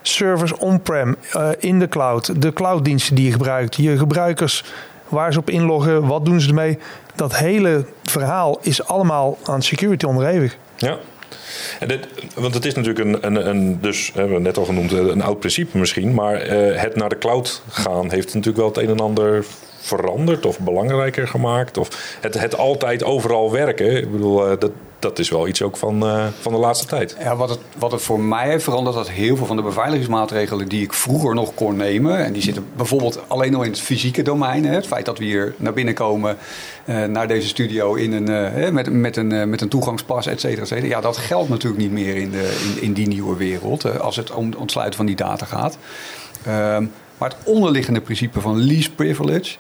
[0.02, 4.64] servers on-prem, uh, in de cloud, de clouddiensten die je gebruikt, je gebruikers
[5.08, 6.78] waar ze op inloggen, wat doen ze ermee.
[7.14, 10.56] Dat hele verhaal is allemaal aan security onderhevig.
[10.76, 10.98] Ja.
[11.80, 12.00] En
[12.34, 15.78] want het is natuurlijk een, een, een dus we net al genoemd, een oud principe
[15.78, 19.44] misschien, maar uh, het naar de cloud gaan heeft natuurlijk wel het een en ander
[19.82, 21.78] veranderd of belangrijker gemaakt?
[21.78, 23.96] Of het, het altijd overal werken?
[23.96, 27.16] Ik bedoel, uh, dat, dat is wel iets ook van, uh, van de laatste tijd.
[27.20, 30.68] Ja, wat, het, wat het voor mij heeft veranderd, dat heel veel van de beveiligingsmaatregelen
[30.68, 34.22] die ik vroeger nog kon nemen, en die zitten bijvoorbeeld alleen al in het fysieke
[34.22, 36.36] domein, hè, het feit dat we hier naar binnen komen,
[36.84, 40.68] uh, naar deze studio in een, met, met, een, met een toegangspas, et cetera, et
[40.68, 40.86] cetera.
[40.86, 44.30] Ja, dat geldt natuurlijk niet meer in, de, in, in die nieuwe wereld, als het
[44.30, 45.78] om ontsluiten van die data gaat.
[46.46, 46.84] Ehm,
[47.18, 49.56] maar het onderliggende principe van least privilege,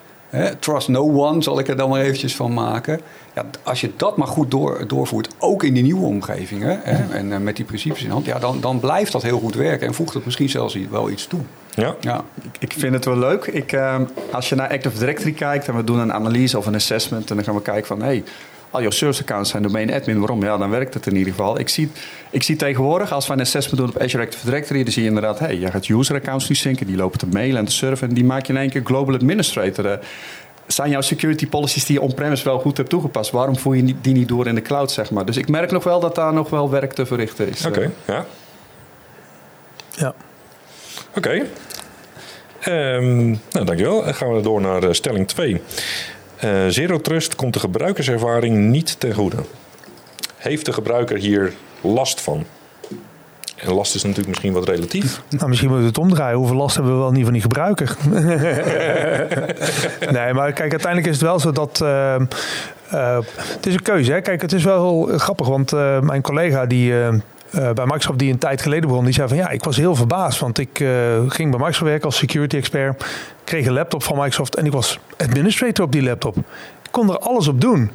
[0.58, 3.00] trust no one zal ik er dan maar eventjes van maken.
[3.34, 7.30] Ja, als je dat maar goed door, doorvoert, ook in die nieuwe omgevingen hè, en
[7.30, 9.94] uh, met die principes in hand, ja, dan, dan blijft dat heel goed werken en
[9.94, 11.40] voegt het misschien zelfs wel iets toe.
[11.74, 11.96] Ja.
[12.00, 12.24] ja.
[12.58, 13.46] Ik, vind het wel leuk.
[13.46, 16.74] Ik, uh, als je naar Active Directory kijkt en we doen een analyse of een
[16.74, 18.24] assessment en dan gaan we kijken van hey,
[18.72, 20.18] al jouw service accounts zijn domain admin.
[20.18, 20.42] Waarom?
[20.42, 21.58] Ja, dan werkt het in ieder geval.
[21.58, 21.90] Ik zie,
[22.30, 25.08] ik zie tegenwoordig, als we een assessment doen op Azure Active Directory, dan zie je
[25.08, 28.08] inderdaad, hey, je gaat user accounts nu zinken, die lopen te mailen en te surfen
[28.08, 29.84] en die maak je in één keer global administrator.
[29.84, 29.92] Uh,
[30.66, 33.30] zijn jouw security policies die je on-premise wel goed hebt toegepast?
[33.30, 35.24] Waarom voer je die niet door in de cloud, zeg maar?
[35.24, 37.66] Dus ik merk nog wel dat daar nog wel werk te verrichten is.
[37.66, 38.26] Oké, okay, ja.
[39.90, 40.14] Ja.
[41.14, 41.18] Oké.
[41.18, 42.96] Okay.
[42.96, 44.04] Um, nou, dankjewel.
[44.04, 45.60] Dan gaan we door naar uh, stelling 2.
[46.44, 49.36] Uh, Zero Trust komt de gebruikerservaring niet ten goede.
[50.36, 52.46] Heeft de gebruiker hier last van?
[53.56, 55.22] En last is natuurlijk misschien wat relatief.
[55.28, 56.36] Nou, misschien moeten we het omdraaien.
[56.36, 57.96] Hoeveel last hebben we wel niet van die gebruiker?
[60.16, 61.80] nee, maar kijk, uiteindelijk is het wel zo dat...
[61.82, 62.14] Uh,
[62.92, 64.12] uh, het is een keuze.
[64.12, 64.20] Hè?
[64.20, 66.92] Kijk, het is wel heel grappig, want uh, mijn collega die...
[67.50, 70.38] bij Microsoft die een tijd geleden begon, die zei van ja, ik was heel verbaasd,
[70.38, 70.76] want ik
[71.28, 73.04] ging bij Microsoft werken als security expert,
[73.44, 76.36] kreeg een laptop van Microsoft en ik was administrator op die laptop.
[76.36, 77.90] Ik kon er alles op doen.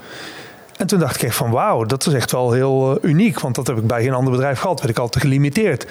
[0.77, 3.39] En toen dacht ik echt van wauw, dat is echt wel heel uh, uniek.
[3.39, 4.79] Want dat heb ik bij geen ander bedrijf gehad.
[4.79, 5.87] Werd ik altijd gelimiteerd.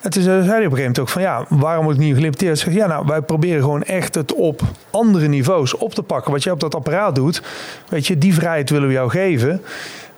[0.00, 2.14] En toen zei hij op een gegeven moment ook van ja, waarom word ik niet
[2.14, 2.58] gelimiteerd?
[2.58, 6.32] Zeg ja, nou wij proberen gewoon echt het op andere niveaus op te pakken.
[6.32, 7.42] Wat jij op dat apparaat doet,
[7.88, 9.62] weet je, die vrijheid willen we jou geven.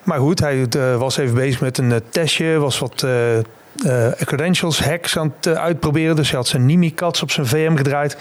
[0.02, 3.06] Maar goed, hij uh, was even bezig met een uh, testje, was wat
[4.24, 6.16] credentials hacks aan het uitproberen.
[6.16, 8.16] Dus hij had zijn Nimi-cats op zijn VM gedraaid.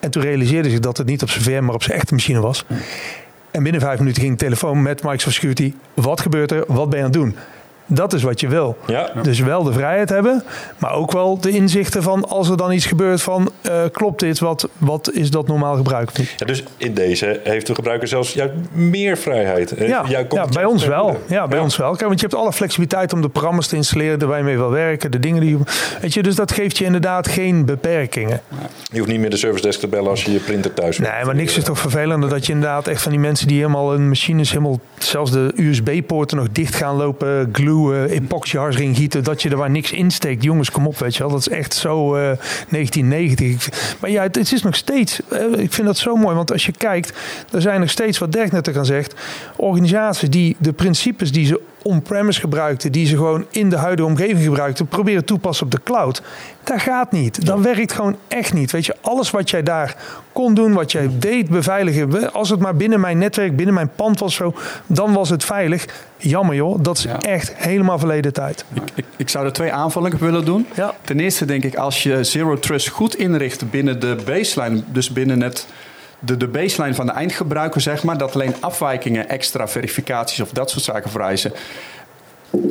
[0.00, 2.40] En toen realiseerde zich dat het niet op zijn VM, maar op zijn echte machine
[2.40, 2.64] was.
[3.50, 5.74] En binnen vijf minuten ging de telefoon met Microsoft Security.
[5.94, 6.64] Wat gebeurt er?
[6.66, 7.36] Wat ben je aan het doen?
[7.86, 8.76] Dat is wat je wil.
[8.86, 9.12] Ja.
[9.22, 10.42] Dus wel de vrijheid hebben,
[10.78, 14.38] maar ook wel de inzichten van als er dan iets gebeurt van uh, klopt dit,
[14.38, 16.10] wat, wat is dat normaal gebruik?
[16.36, 19.74] Ja, dus in deze heeft de gebruiker zelfs juist meer vrijheid.
[19.78, 21.20] Ja, ja bij ons wel.
[21.28, 21.64] Ja, bij ja.
[21.64, 21.90] ons wel.
[21.90, 24.70] Kijk, want je hebt alle flexibiliteit om de programma's te installeren waar je mee wil
[24.70, 25.58] werken, de dingen die je.
[26.00, 28.40] Weet je, dus dat geeft je inderdaad geen beperkingen.
[28.92, 31.24] Je hoeft niet meer de service desk te bellen als je je printer thuis Nee,
[31.24, 34.08] maar niks is toch vervelender dat je inderdaad echt van die mensen die helemaal hun
[34.08, 39.42] machines helemaal zelfs de USB-poorten nog dicht gaan lopen, glue uh, epoxy harsring gieten, dat
[39.42, 40.42] je er waar niks in steekt.
[40.42, 41.30] Jongens, kom op, weet je wel.
[41.30, 42.22] Dat is echt zo uh,
[42.68, 43.96] 1990.
[44.00, 46.72] Maar ja, het, is nog steeds, uh, ik vind dat zo mooi, want als je
[46.72, 47.12] kijkt,
[47.52, 49.14] er zijn nog steeds, wat Dirk net al zegt,
[49.56, 54.42] organisaties die de principes die ze on-premise gebruikten, die ze gewoon in de huidige omgeving
[54.44, 56.22] gebruikten, proberen toepassen op de cloud.
[56.64, 57.46] Dat gaat niet.
[57.46, 58.70] Dat werkt gewoon echt niet.
[58.70, 59.96] Weet je, alles wat jij daar
[60.32, 64.18] kon doen, wat jij deed beveiligen, als het maar binnen mijn netwerk, binnen mijn pand
[64.18, 64.54] was zo,
[64.86, 65.86] dan was het veilig.
[66.16, 67.20] Jammer joh, dat is ja.
[67.20, 68.64] echt helemaal verleden tijd.
[68.72, 70.66] Ik, ik, ik, zou er twee aanvullingen willen doen.
[70.74, 70.94] Ja.
[71.04, 75.42] Ten eerste denk ik, als je Zero Trust goed inricht binnen de baseline, dus binnen
[75.42, 75.66] het
[76.26, 80.70] de, de baseline van de eindgebruiker, zeg maar, dat alleen afwijkingen, extra verificaties of dat
[80.70, 81.52] soort zaken vereisen,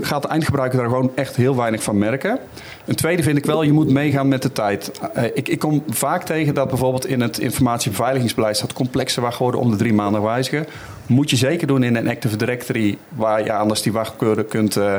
[0.01, 2.39] gaat de eindgebruiker daar gewoon echt heel weinig van merken.
[2.85, 4.91] Een tweede vind ik wel, je moet meegaan met de tijd.
[5.17, 9.71] Uh, ik, ik, kom vaak tegen dat bijvoorbeeld in het informatiebeveiligingsbeleid staat complexe wachtwoorden om
[9.71, 10.67] de drie maanden wijzigen.
[11.05, 14.95] Moet je zeker doen in een Active Directory, waar je anders die wachtwoorden kunt, uh,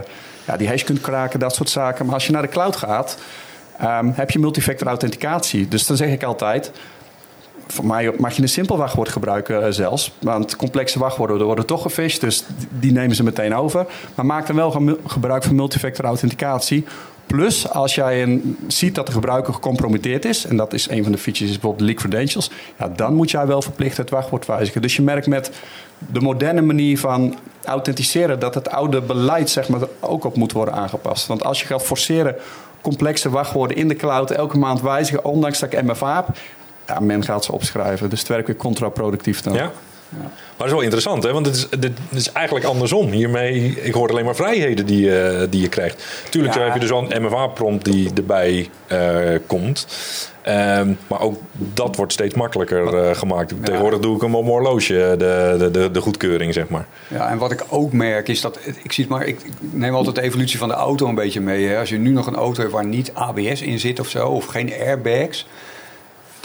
[0.47, 2.05] ja, die hash kunt kraken, dat soort zaken.
[2.05, 3.19] Maar als je naar de cloud gaat,
[3.83, 5.69] um, heb je multifactor authenticatie.
[5.69, 6.73] Dus dan zeg ik altijd,
[7.67, 10.13] voor mij mag je een simpel wachtwoord gebruiken uh, zelfs.
[10.21, 13.87] Want complexe wachtwoorden worden toch gefished, dus die nemen ze meteen over.
[14.15, 16.85] Maar maak dan wel gebruik van multifactor authenticatie.
[17.27, 21.13] Plus, als jij een, ziet dat de gebruiker gecompromitteerd is, en dat is een van
[21.13, 24.83] de features, is bijvoorbeeld leak credentials, ja, dan moet jij wel verplicht het wachtwoord wijzigen.
[24.83, 25.51] Dus je merkt met
[25.99, 30.53] de moderne manier van authenticeren dat het oude beleid zeg maar, er ook op moet
[30.53, 31.27] worden aangepast.
[31.27, 32.37] Want als je gaat forceren
[32.81, 36.37] complexe wachtwoorden in de cloud elke maand wijzigen, ondanks dat ik MFA heb,
[36.87, 38.11] ja, men gaat ze opschrijven.
[38.11, 39.53] Dus het werkt weer contraproductief dan.
[39.53, 39.73] Ja,
[40.19, 41.33] Maar dat is wel interessant, hè?
[41.33, 43.11] want het is, dit is eigenlijk andersom.
[43.11, 46.05] Hiermee, ik hoor alleen maar vrijheden die, je die je krijgt.
[46.31, 46.63] Tuurlijk Ja.
[46.65, 49.87] heb je dus wel een MFA-prompt die erbij eh, komt.
[50.43, 53.55] Ehm, maar ook dat wordt steeds makkelijker eh, gemaakt.
[53.63, 56.87] Tegenwoordig doe ik hem op mijn horloge, de, de, de, de goedkeuring, zeg maar.
[57.09, 59.95] Ja, en wat ik ook merk is dat, ik zie het maar, ik ik neem
[59.95, 61.67] altijd de evolutie van de auto een beetje mee.
[61.67, 61.79] Hè.
[61.79, 64.45] Als je nu nog een auto hebt waar niet ABS in zit of zo, of
[64.47, 65.47] geen airbags,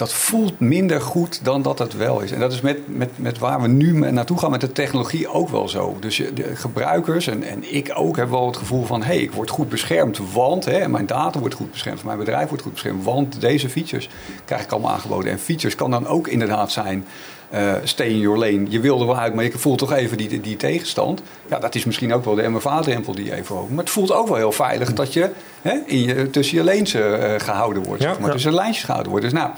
[0.02, 2.32] dat voelt minder goed dan dat het wel is.
[2.32, 5.50] En dat is met, met, met waar we nu naartoe gaan met de technologie ook
[5.50, 5.98] wel zo.
[6.00, 9.02] Dus je- de gebruikers en, en ik ook hebben wel het gevoel van...
[9.02, 12.04] hé, hey, ik word goed beschermd, want hè, mijn data wordt goed beschermd...
[12.04, 14.10] mijn bedrijf wordt goed beschermd, want deze features
[14.46, 15.32] krijg ik allemaal aangeboden.
[15.32, 17.06] En features kan dan ook inderdaad zijn...
[17.50, 18.66] eh, stay in your lane.
[18.70, 21.22] Je wil er wel uit, maar je voelt toch even die, die tegenstand.
[21.50, 23.70] Ja, dat is misschien ook wel de MFA-drempel die je even hoog.
[23.70, 25.30] Maar het voelt ook wel heel veilig dat je,
[25.62, 28.02] hè, in je tussen je lanes eh, gehouden wordt.
[28.02, 28.08] Ja.
[28.10, 28.34] zeg maar, Ja.
[28.34, 29.26] tussen lijntjes gehouden wordt.
[29.30, 29.50] Dus nou,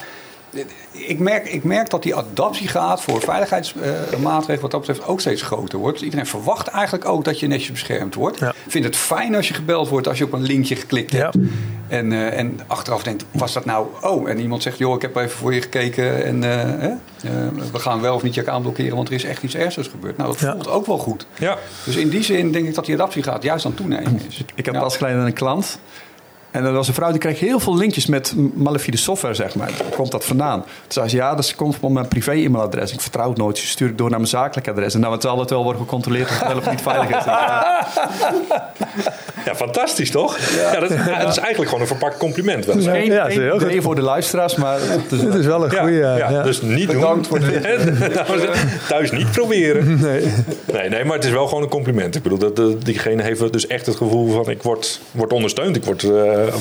[0.92, 5.80] ik merk, ik merk dat die adaptiegraad voor veiligheidsmaatregelen wat dat betreft ook steeds groter
[5.80, 5.94] wordt.
[5.96, 8.40] Dus iedereen verwacht eigenlijk ook dat je netjes beschermd wordt.
[8.40, 8.54] Ja.
[8.68, 11.18] Vindt het fijn als je gebeld wordt als je op een linkje geklikt Ja.
[11.20, 11.38] hebt.
[11.88, 13.88] En, eh, en achteraf denkt, was dat nou...
[14.02, 17.48] Oh, en iemand zegt, joh, ik heb even voor je gekeken en eh, hè, eh,
[17.72, 20.18] we gaan wel of niet je account blokkeren, want er is echt iets ernstigs gebeurd.
[20.18, 20.52] Nou, dat Ja.
[20.52, 21.26] voelt ook wel goed.
[21.40, 24.44] Ja, Dus in die zin denk ik dat die adaptiegraad juist aan het toenemen is.
[24.56, 24.82] Ik heb Ja.
[24.82, 25.80] pas geleden een klant.
[26.54, 29.72] En er was een vrouw die kreeg heel veel linkjes met malafide software, zeg maar.
[29.78, 30.60] Waar komt dat vandaan?
[30.62, 32.92] Toen zei ze, ja, dat komt van mijn privé-e-mailadres.
[32.94, 33.56] Ik vertrouw het nooit.
[33.56, 34.94] Dus stuur ik door naar mijn zakelijk adres.
[34.94, 37.26] En nou, het zal het wel worden gecontroleerd of het wel of niet veilig is.
[37.26, 37.88] Ja,
[39.46, 40.38] ja fantastisch toch?
[40.56, 40.80] Ja.
[40.80, 42.66] dat, is, dat is eigenlijk gewoon een verpakt compliment.
[42.66, 42.76] Wel.
[42.76, 43.84] Eén Ja, is heel goed.
[43.84, 45.94] voor de luisteraars, maar het is Dit is wel een goede.
[45.96, 46.44] ja, ja.
[46.44, 47.40] dus niet Bedankt doen.
[47.42, 48.52] voor de-
[48.90, 49.82] Thuis niet proberen.
[50.04, 50.34] Nee.
[50.74, 52.16] Nee, nee, maar het is wel gewoon een compliment.
[52.16, 55.76] Ik bedoel, dat, dat- diegene heeft dus echt het gevoel van ik word, word ondersteund,
[55.76, 56.12] ik word, eh,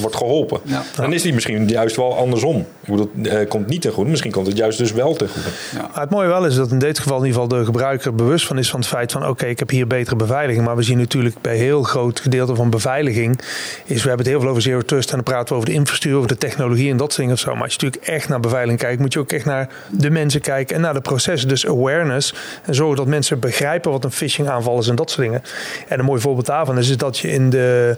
[0.00, 0.60] word geholpen.
[0.64, 0.82] Ja.
[0.96, 2.58] Dan is die misschien juist wel andersom.
[2.60, 5.28] Ik bedoel, het eh, komt niet ten goede, misschien komt het juist dus wel ten
[5.28, 5.48] goede.
[5.92, 8.58] Het mooie wel is dat in dit geval in ieder geval de gebruiker bewust van
[8.58, 10.64] is van het feit van oké, ik heb hier betere beveiliging.
[10.64, 13.40] Maar we zien natuurlijk bij heel groot gedeelte van beveiliging
[13.84, 15.74] is we hebben het heel veel over zero trust en dan praten we over de
[15.74, 17.52] infrastructuur, over de technologie en dat soort dingen of zo.
[17.52, 20.40] Maar als je natuurlijk echt naar beveiliging kijkt, moet je ook echt naar de mensen
[20.40, 21.48] kijken en naar de processen.
[21.48, 25.26] Dus awareness en zorgen dat mensen begrijpen wat een phishing aanval is en dat soort
[25.26, 25.42] dingen.
[25.88, 27.96] En een mooi voorbeeld daarvan is, is dat je in de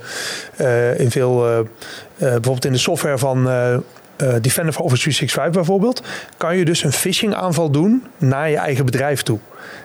[0.57, 1.65] eh, in veel eh, eh,
[2.19, 3.81] bijvoorbeeld in de software van eh, eh,
[4.41, 6.03] Defender for Office 365 bijvoorbeeld,
[6.37, 9.39] kan je dus een phishing aanval doen naar je eigen bedrijf toe.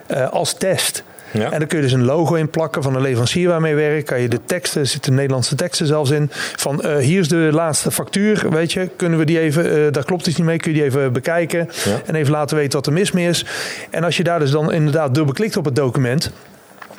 [0.07, 1.03] eh, als test.
[1.31, 1.51] Ja.
[1.51, 4.05] En dan kun je dus een logo in plakken van een leverancier waarmee je werkt.
[4.05, 6.27] Kan je de teksten, er zitten Nederlandse teksten zelfs in.
[6.55, 8.89] Van eh, hier is de laatste factuur, weet je.
[8.95, 11.69] Kunnen we die even, eh, daar klopt iets niet mee, kun je die even bekijken.
[11.85, 12.01] Ja.
[12.05, 13.45] En even laten weten wat er mis mee is.
[13.89, 16.31] En als je daar dus dan inderdaad dubbelklikt op het document.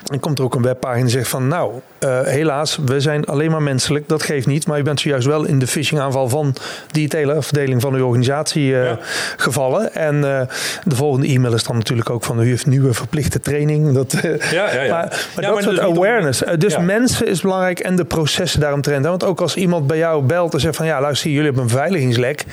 [0.05, 3.51] Dan komt er ook een webpagina die zegt van nou, eh, helaas, we zijn alleen
[3.51, 4.09] maar menselijk.
[4.09, 6.55] Dat geeft niet, maar je bent zojuist wel in de phishing aanval van
[6.91, 8.99] die teleafdeling van uw organisatie eh, Ja.
[9.37, 9.95] gevallen.
[9.95, 10.41] En eh,
[10.85, 13.93] de volgende e-mail is dan natuurlijk ook van u heeft nieuwe verplichte training.
[14.01, 14.91] Dat, Ja, ja, ja.
[14.95, 16.43] Maar, maar Ja, dat soort dus awareness.
[16.59, 16.81] Dus Ja.
[16.81, 19.05] mensen is belangrijk en de processen daaromtrent.
[19.05, 19.11] hè.
[19.11, 21.69] Want ook als iemand bij jou belt en zegt van ja, luister, jullie hebben een
[21.69, 22.45] beveiligingslek.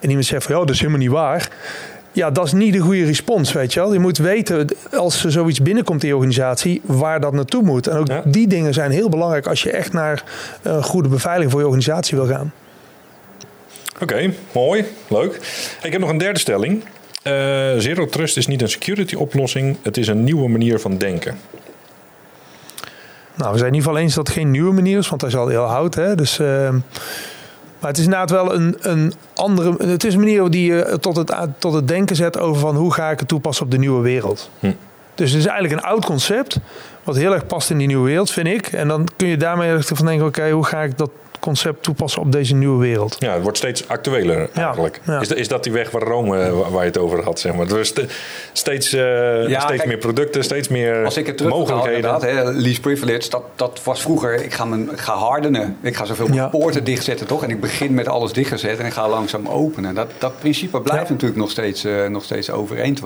[0.00, 1.48] En iemand zegt van ja, dat is helemaal niet waar.
[2.14, 3.92] Ja, dat is niet de goede respons, weet je wel.
[3.92, 7.86] Je moet weten, als er zoiets binnenkomt in je organisatie, waar dat naartoe moet.
[7.86, 8.22] En ook Ja.
[8.24, 10.22] die dingen zijn heel belangrijk als je echt naar
[10.62, 12.52] een goede beveiliging voor je organisatie wil gaan.
[14.00, 15.34] Oké, mooi, leuk.
[15.82, 16.84] Ik heb nog een derde stelling.
[17.22, 17.32] Eh,
[17.78, 21.36] Zero Trust is niet een security oplossing, het is een nieuwe manier van denken.
[23.36, 25.30] Nou, we zijn in ieder geval eens dat het geen nieuwe manier is, want hij
[25.30, 25.94] is al heel oud.
[25.94, 26.14] Hè?
[26.14, 26.78] Dus, ehm,
[27.84, 29.88] maar het is inderdaad wel een, een andere.
[29.88, 32.92] Het is een manier die je tot het, tot het denken zet over van hoe
[32.92, 34.50] ga ik het toepassen op de nieuwe wereld.
[34.58, 34.72] Hm.
[35.14, 36.58] Dus het is eigenlijk een oud concept,
[37.02, 38.66] wat heel erg past in die nieuwe wereld, vind ik.
[38.66, 41.10] En dan kun je daarmee echt van denken: oké, hoe ga ik dat
[41.44, 43.16] concept toepassen op deze nieuwe wereld?
[43.18, 45.00] Ja, het wordt steeds actueler eigenlijk.
[45.06, 45.20] ja.
[45.20, 47.66] Is, is dat die weg waar Rome, eh, waar je het over had, zeg maar?
[47.66, 48.06] Er is ste-
[48.52, 49.00] steeds, eh,
[49.48, 51.94] Ja, steeds kijk, meer producten, steeds meer Als ik het mogelijkheden.
[51.96, 55.76] inderdaad, hè, least privilege, dat, dat was vroeger, ik ga, mijn, ik ga hardenen.
[55.82, 56.46] Ik ga zoveel Ja.
[56.46, 57.42] poorten dichtzetten, toch?
[57.42, 59.94] En ik begin met alles dichtgezet en ik ga langzaam openen.
[59.94, 61.12] Dat, dat principe blijft Ja.
[61.12, 63.00] natuurlijk nog steeds, eh, nog steeds overeind,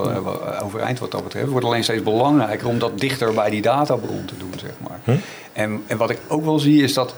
[0.63, 1.45] overeind wat dat betreft.
[1.45, 4.99] Het wordt alleen steeds belangrijker om dat dichter bij die databron te doen, zeg maar.
[5.05, 5.21] Hm?
[5.53, 7.15] En, en wat ik ook wel zie is dat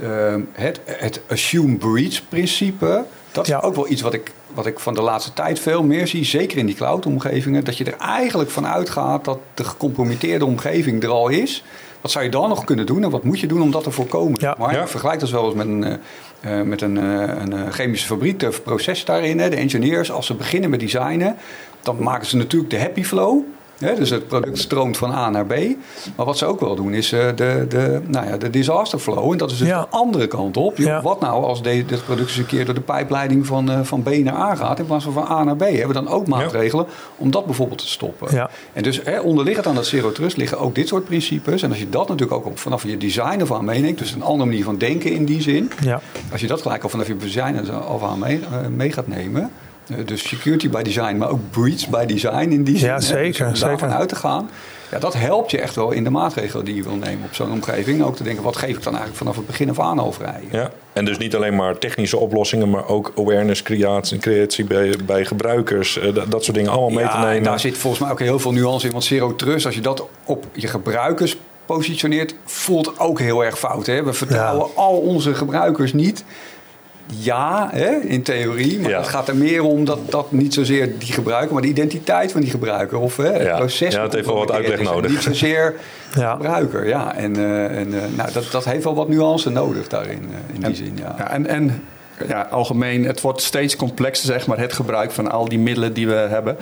[0.00, 3.58] eh, het, het assume breach principe, dat is Ja.
[3.60, 6.58] ook wel iets wat ik, wat ik van de laatste tijd veel meer zie, zeker
[6.58, 11.28] in die cloud-omgevingen, dat je er eigenlijk van uitgaat dat de gecompromitteerde omgeving er al
[11.28, 11.64] is.
[12.00, 13.90] Wat zou je dan nog kunnen doen en wat moet je doen om dat te
[13.90, 14.38] voorkomen?
[14.40, 14.54] Ja.
[14.58, 14.86] Maar Ja.
[14.88, 18.48] vergelijk dat wel eens met een, eh, eh, met een, eh, een chemische fabriek, de
[18.64, 19.38] proces daarin.
[19.38, 21.36] Hè, de engineers, als ze beginnen met designen,
[21.82, 23.38] dan maken ze natuurlijk de happy flow.
[23.80, 25.54] Dus het product stroomt van A naar B.
[26.16, 29.32] Maar wat ze ook wel doen is uh, de, de, nou ja, de disaster flow.
[29.32, 29.80] En dat is dus Ja.
[29.80, 30.76] de andere kant op.
[30.76, 31.02] Ja.
[31.02, 34.02] Wat nou als de, dit product eens een keer door de pijpleiding van, eh, van
[34.02, 34.78] B naar A gaat...
[34.78, 35.60] in plaats van van A naar B?
[35.60, 38.48] Hebben we dan ook maatregelen om dat bijvoorbeeld te stoppen?
[38.72, 41.62] En dus hè, onderliggend aan dat zero trust liggen ook dit soort principes.
[41.62, 43.98] En als je dat natuurlijk ook vanaf je design af aan meeneemt...
[43.98, 45.70] dus een andere manier van denken in die zin...
[45.82, 46.00] Ja.
[46.32, 49.50] Als je dat gelijk al vanaf je design af aan mee, eh, mee gaat nemen.
[50.04, 52.88] Dus security by design, maar ook breach by design in die zin.
[52.88, 54.00] Ja, zeker, Dus om daarvan zeker.
[54.00, 54.50] uit te gaan.
[54.90, 57.50] Ja, dat helpt je echt wel in de maatregelen die je wil nemen op zo'n
[57.52, 58.02] omgeving.
[58.02, 60.40] Ook te denken, wat geef ik dan eigenlijk vanaf het begin af aan al vrij?
[60.50, 60.70] Ja.
[60.92, 65.98] En dus niet alleen maar technische oplossingen, maar ook awareness creatie, creatie bij, bij gebruikers.
[65.98, 67.42] eh, dat, dat soort dingen allemaal mee te Ja, en nemen.
[67.42, 68.92] daar zit volgens mij ook heel veel nuance in.
[68.92, 71.36] Want zero trust, als je dat op je gebruikers
[71.66, 73.86] positioneert, voelt ook heel erg fout.
[73.86, 74.02] Hè?
[74.04, 76.24] We vertrouwen al onze gebruikers niet.
[77.18, 78.80] Ja, hè, in theorie.
[78.80, 78.98] Maar Ja.
[78.98, 82.40] het gaat er meer om dat, dat niet zozeer die gebruiker, maar de identiteit van
[82.40, 82.98] die gebruiker.
[82.98, 83.56] Of hè, het Ja.
[83.56, 83.94] proces.
[83.94, 85.10] Ja, het heeft wel wat uitleg nodig.
[85.10, 85.74] Niet zozeer
[86.14, 86.32] Ja.
[86.32, 87.14] gebruiker, ja.
[87.14, 90.60] En, eh, en eh, nou, dat, dat heeft wel wat nuance nodig daarin, eh, in
[90.60, 91.14] die zin, ja.
[91.18, 91.82] Ja, en, en
[92.28, 96.06] ja, algemeen, het wordt steeds complexer, zeg maar, het gebruik van al die middelen die
[96.06, 96.56] we hebben.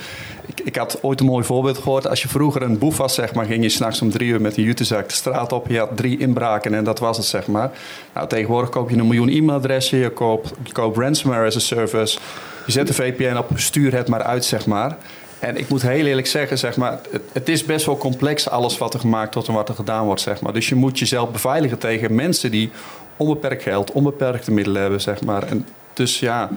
[0.46, 2.08] Ik, ik had ooit een mooi voorbeeld gehoord.
[2.08, 4.56] Als je vroeger een boef was, zeg maar, ging je s'nachts om drie uur met
[4.56, 5.68] een jutezak de straat op.
[5.68, 7.70] Je had drie inbraken en dat was het, zeg maar.
[8.14, 12.18] Nou, tegenwoordig koop je een miljoen e-mailadressen, je koopt, je koopt ransomware as a service.
[12.66, 14.96] Je zet de VPN op, stuur het maar uit, zeg maar.
[15.38, 18.78] En ik moet heel eerlijk zeggen, zeg maar, het, het is best wel complex alles
[18.78, 20.20] wat er gemaakt wordt en wat er gedaan wordt.
[20.20, 20.52] Zeg maar.
[20.52, 22.70] Dus je moet jezelf beveiligen tegen mensen die
[23.18, 25.00] onbeperkt geld, onbeperkte middelen hebben.
[25.00, 25.42] Zeg maar.
[25.42, 26.48] en dus ja,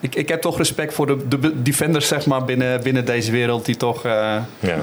[0.00, 3.64] ik, ik heb toch respect voor de, de defenders zeg maar, binnen, binnen deze wereld
[3.64, 4.04] die toch.
[4.04, 4.12] eh,
[4.60, 4.76] Ja.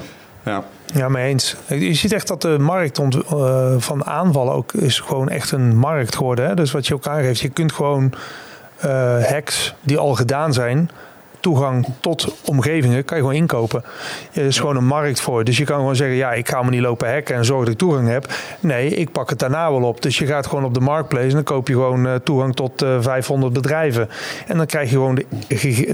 [0.44, 0.64] ja.
[0.94, 1.56] Ja, mee eens.
[1.68, 5.76] Je ziet echt dat de markt ont- eh, van aanvallen ook is gewoon echt een
[5.76, 6.46] markt geworden.
[6.46, 6.54] Hè?
[6.54, 8.12] Dus wat je ook aangeeft, je kunt gewoon
[8.78, 10.90] eh, hacks die al gedaan zijn,
[11.42, 13.84] toegang tot omgevingen, kan je gewoon inkopen.
[14.32, 15.44] Er is gewoon een markt voor.
[15.44, 17.74] Dus je kan gewoon zeggen, ja, ik ga me niet lopen hacken en zorgen dat
[17.74, 18.32] ik toegang heb.
[18.60, 20.02] Nee, ik pak het daarna wel op.
[20.02, 22.82] Dus je gaat gewoon op de marketplace en dan koop je gewoon eh, toegang tot
[22.82, 24.08] eh, 500 bedrijven.
[24.46, 25.22] En dan krijg je gewoon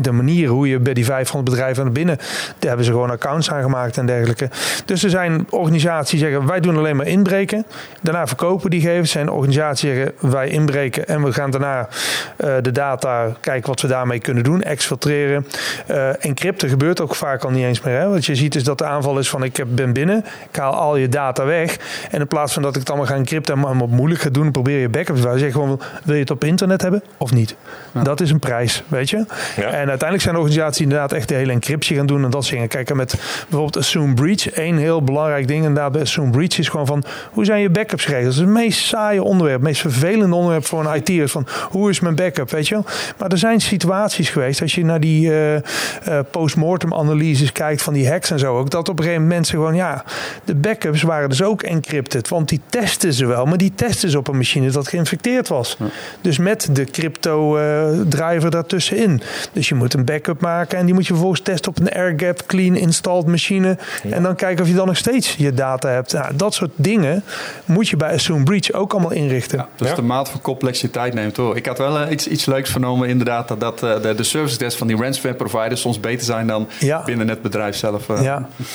[0.01, 3.51] de, manier hoe je bij die 500 bedrijven naar binnen, daar hebben ze gewoon accounts
[3.51, 4.51] aangemaakt en dergelijke.
[4.85, 7.67] Dus er zijn organisaties die zeggen, wij doen alleen maar inbreken.
[8.03, 9.09] Daarna verkopen die gegevens.
[9.09, 11.89] Er zijn organisaties die zeggen, wij inbreken en we gaan daarna
[12.37, 14.63] eh, de data kijken wat we daarmee kunnen doen.
[14.63, 15.38] Exfiltreren.
[15.87, 17.99] Eh encrypten gebeurt ook vaak al niet eens meer.
[17.99, 18.09] Hè?
[18.09, 20.97] Wat je ziet is dat de aanval is van ik ben binnen, ik haal al
[20.97, 21.77] je data weg.
[22.11, 24.51] En in plaats van dat ik het allemaal ga encrypten en allemaal moeilijk ga doen,
[24.51, 25.21] probeer je backups.
[25.21, 27.57] Zeg je gewoon, wil je het op internet hebben of niet?
[28.03, 29.17] Dat is een prijs, weet je.
[29.57, 29.63] Ja.
[29.63, 32.69] En uiteindelijk zijn organisaties inderdaad echt de hele encryptie gaan doen en dat soort dingen.
[32.69, 33.15] Kijk, en met
[33.49, 37.45] bijvoorbeeld Assume Breach, één heel belangrijk ding inderdaad bij Assume Breach is gewoon van, hoe
[37.45, 38.27] zijn je backups geregeld?
[38.27, 41.47] Dat is het meest saaie onderwerp, het meest vervelende onderwerp voor een IT is van,
[41.71, 42.85] hoe is mijn backup, weet je wel?
[43.19, 47.93] Maar er zijn situaties geweest, als je naar die eh, eh, postmortem analyses kijkt van
[47.93, 50.05] die hacks en zo, ook dat op een gegeven moment mensen gewoon, ja,
[50.45, 54.19] de backups waren dus ook encrypted, want die testen ze wel, maar die testen ze
[54.19, 55.77] op een machine dat geïnfecteerd was.
[56.21, 59.23] Dus met de crypto eh, driver daartussenin.
[59.53, 62.43] Dus je moet een backup maken en die moet je vervolgens testen op een airgap
[62.47, 63.79] clean installed machine.
[64.11, 66.13] En dan kijken of je dan nog steeds je data hebt.
[66.13, 67.23] Nou, dat soort dingen
[67.65, 69.67] moet je bij Assume Breach ook allemaal inrichten.
[69.77, 69.95] Dus Ja.
[69.95, 71.57] de maat van complexiteit neemt door.
[71.57, 74.87] Ik had wel iets, iets leuks vernomen, inderdaad, dat, dat de, de service desk van
[74.87, 77.03] die ransomware providers soms beter zijn dan Ja.
[77.05, 78.09] binnen het bedrijf zelf.
[78.09, 78.23] eh.
[78.23, 78.47] Ja.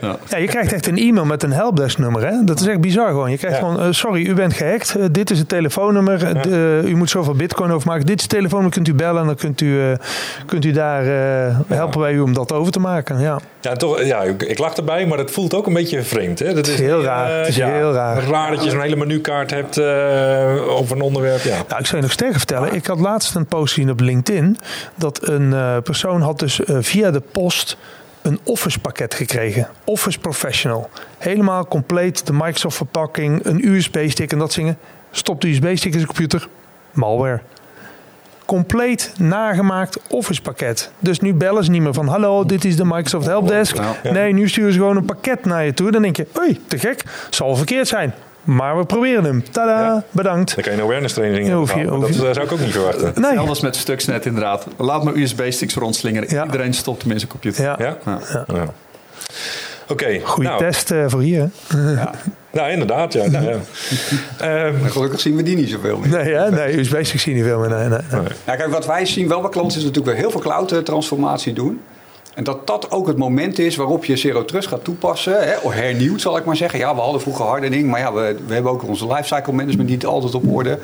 [0.00, 0.16] Ja.
[0.28, 2.26] ja, je krijgt echt een e-mail met een helpdesk nummer.
[2.26, 2.44] Hè?
[2.44, 3.30] Dat is echt bizar gewoon.
[3.30, 3.62] Je krijgt Ja.
[3.64, 4.94] gewoon, eh, sorry, u bent gehackt.
[4.96, 6.42] Eh, dit is het telefoonnummer.
[6.42, 8.06] De- u moet zoveel bitcoin overmaken.
[8.06, 9.20] Dit is het telefoonnummer, kunt u bellen.
[9.20, 9.96] En dan kunt u, eh,
[10.46, 11.02] kunt u daar,
[11.46, 13.20] eh, helpen wij u om dat over te maken.
[13.20, 13.38] Ja.
[13.60, 16.38] Ja, toch, ja, ik, ik lach erbij, maar het voelt ook een beetje vreemd.
[16.38, 16.54] Hè?
[16.54, 17.38] Dat is heel raar.
[17.38, 18.22] Het is ja, heel raar.
[18.24, 21.42] Raar dat je zo'n hele menukaart hebt eh over een onderwerp.
[21.42, 21.56] Ja.
[21.68, 22.74] Nou, ik zou je nog sterker vertellen.
[22.74, 24.58] Ik had laatst een post gezien op LinkedIn.
[24.94, 27.76] Dat een persoon had dus eh, via de post
[28.22, 29.68] een Office pakket gekregen.
[29.84, 30.90] Office Professional.
[31.18, 32.26] Helemaal compleet.
[32.26, 33.44] De Microsoft verpakking.
[33.44, 34.78] Een USB-stick en dat zingen.
[35.10, 36.48] Stopt de USB-stick in zijn computer.
[36.92, 37.40] Malware.
[38.44, 40.92] Compleet nagemaakt Office pakket.
[40.98, 42.08] Dus nu bellen ze niet meer van...
[42.08, 43.76] Hallo, dit is de Microsoft Helpdesk.
[44.02, 45.90] Nee, nu sturen ze gewoon een pakket naar je toe.
[45.90, 47.04] Dan denk je, hé, te gek.
[47.30, 48.14] Zal verkeerd zijn.
[48.44, 49.44] Maar we proberen hem.
[49.50, 50.04] Tada, Ja.
[50.10, 50.54] bedankt.
[50.54, 52.46] Dan kan je een awareness training Ja, in hoef je- hoef Dat je- eh, zou
[52.46, 53.12] ik ook niet verwachten.
[53.20, 53.36] Nee.
[53.36, 54.66] Elders met Stuxnet inderdaad.
[54.76, 56.28] Laat maar USB-sticks rondslingeren.
[56.34, 56.44] Ja.
[56.44, 57.64] Iedereen stopt hem in zijn computer.
[57.64, 57.76] Ja.
[57.78, 57.96] Ja?
[58.04, 58.44] Ja.
[58.54, 58.64] Ja.
[59.88, 61.50] Oké, Goede nou, test eh, voor hier.
[61.68, 61.78] hè?
[62.58, 63.12] nou inderdaad.
[63.12, 63.56] Ja, nou, ja.
[64.38, 66.08] Ehm, Maar gelukkig zien we die niet zoveel meer.
[66.24, 66.50] Nee, hè?
[66.50, 67.68] nee USB-stick zie je niet veel meer.
[67.68, 68.22] Nee, nee, nee.
[68.46, 71.80] Ja, kijk, wat wij zien wel bij klanten is natuurlijk weer heel veel cloud-transformatie doen.
[72.40, 75.48] En dat dat ook het moment is waarop je Zero Trust gaat toepassen.
[75.48, 76.78] Hè, of hernieuwd zal ik maar zeggen.
[76.78, 80.06] Ja, we hadden vroeger hardening, maar ja, we, we hebben ook onze lifecycle management niet
[80.06, 80.78] altijd op orde.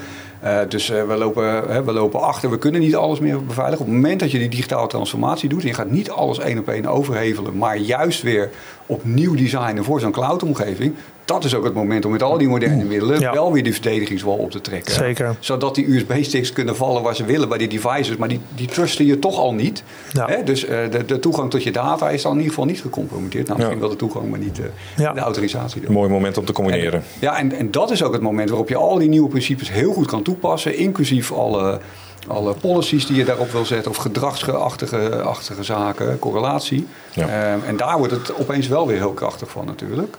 [0.45, 3.81] Uh, dus uh, we, lopen, uh, we lopen achter, we kunnen niet alles meer beveiligen.
[3.81, 6.59] Op het moment dat je die digitale transformatie doet en je gaat niet alles één
[6.59, 8.51] op één overhevelen, maar juist weer
[8.87, 10.95] opnieuw designen voor zo'n cloud-omgeving,
[11.27, 13.33] dat is ook het moment om met al die moderne middelen ja.
[13.33, 14.93] wel weer die verdedigingswal op te trekken.
[14.93, 15.37] Zeker.
[15.41, 19.07] Zodat die USB-sticks kunnen vallen waar ze willen bij die devices, maar die, die trusten
[19.07, 19.83] je toch al niet.
[20.13, 20.27] Ja.
[20.27, 20.43] Hè?
[20.45, 23.47] Dus uh, de, de, toegang tot je data is dan in ieder geval niet gecompromitteerd.
[23.47, 23.87] Nou, misschien ja.
[23.87, 25.87] wel de toegang, maar niet uh, de autorisatie.
[25.87, 27.01] Een mooi moment om te combineren.
[27.01, 29.71] En, ja, en, en dat is ook het moment waarop je al die nieuwe principes
[29.71, 31.81] heel goed kan toepassen, inclusief alle
[32.29, 36.87] alle policies die je daarop wil zetten, of gedragsachtige achtige zaken, correlatie.
[37.13, 37.27] Ja.
[37.27, 40.17] Uh, en daar wordt het opeens wel weer heel krachtig van natuurlijk.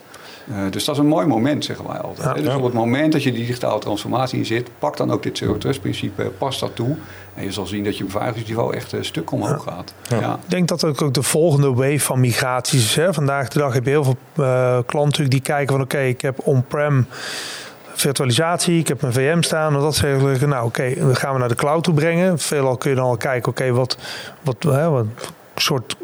[0.49, 2.37] Uh, dus dat is een mooi moment, zeggen wij altijd.
[2.37, 5.23] Ja, dus op het moment dat je die digitale transformatie in zit, pak dan ook
[5.23, 6.95] dit zero trust principe, pas dat toe.
[7.33, 9.93] En je zal zien dat je beveiligingsniveau echt een stuk omhoog gaat.
[10.09, 10.33] Ja.
[10.33, 12.95] Ik denk dat ook de volgende wave van migraties is.
[12.95, 13.13] Hè.
[13.13, 16.21] Vandaag de dag heb je heel veel uh, klanten die kijken van oké, okay, ik
[16.21, 17.07] heb on-prem
[18.01, 19.73] virtualisatie, ik heb een VM staan.
[19.73, 22.39] En dat zeggen, nou oké, okay, gaan we naar de cloud toe brengen.
[22.39, 23.97] Veelal kun je dan al kijken, oké, wat,
[24.41, 25.05] wat, hè, wat
[25.61, 25.95] soort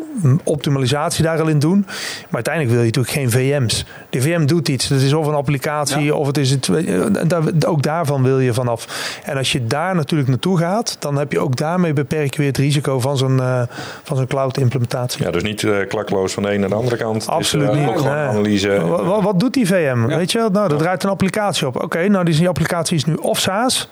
[0.44, 1.86] optimalisatie daar al in doen.
[1.86, 3.86] Maar uiteindelijk wil je natuurlijk geen VM's.
[4.10, 4.90] De VM doet iets.
[4.90, 6.14] Het is of een applicatie ja.
[6.14, 7.66] of het is het.
[7.66, 8.88] Ook daarvan wil je vanaf.
[9.24, 12.48] En als je daar natuurlijk naartoe gaat, dan heb je ook daarmee beperk je weer
[12.48, 13.62] het risico van zo'n uh,
[14.04, 15.24] van zo'n cloud implementatie.
[15.24, 17.28] Ja, dus niet uh, klakloos van de ene naar de andere kant.
[17.28, 17.90] Absoluut is, uh, niet.
[17.90, 18.28] Ook gewoon nee.
[18.28, 18.86] analyse.
[18.86, 20.06] Wat, wat, doet die VM?
[20.10, 20.18] Ja.
[20.18, 21.76] Weet je, nou, dat draait een applicatie op.
[21.76, 23.90] Oké, okay, nou die applicatie is nu of SaaS.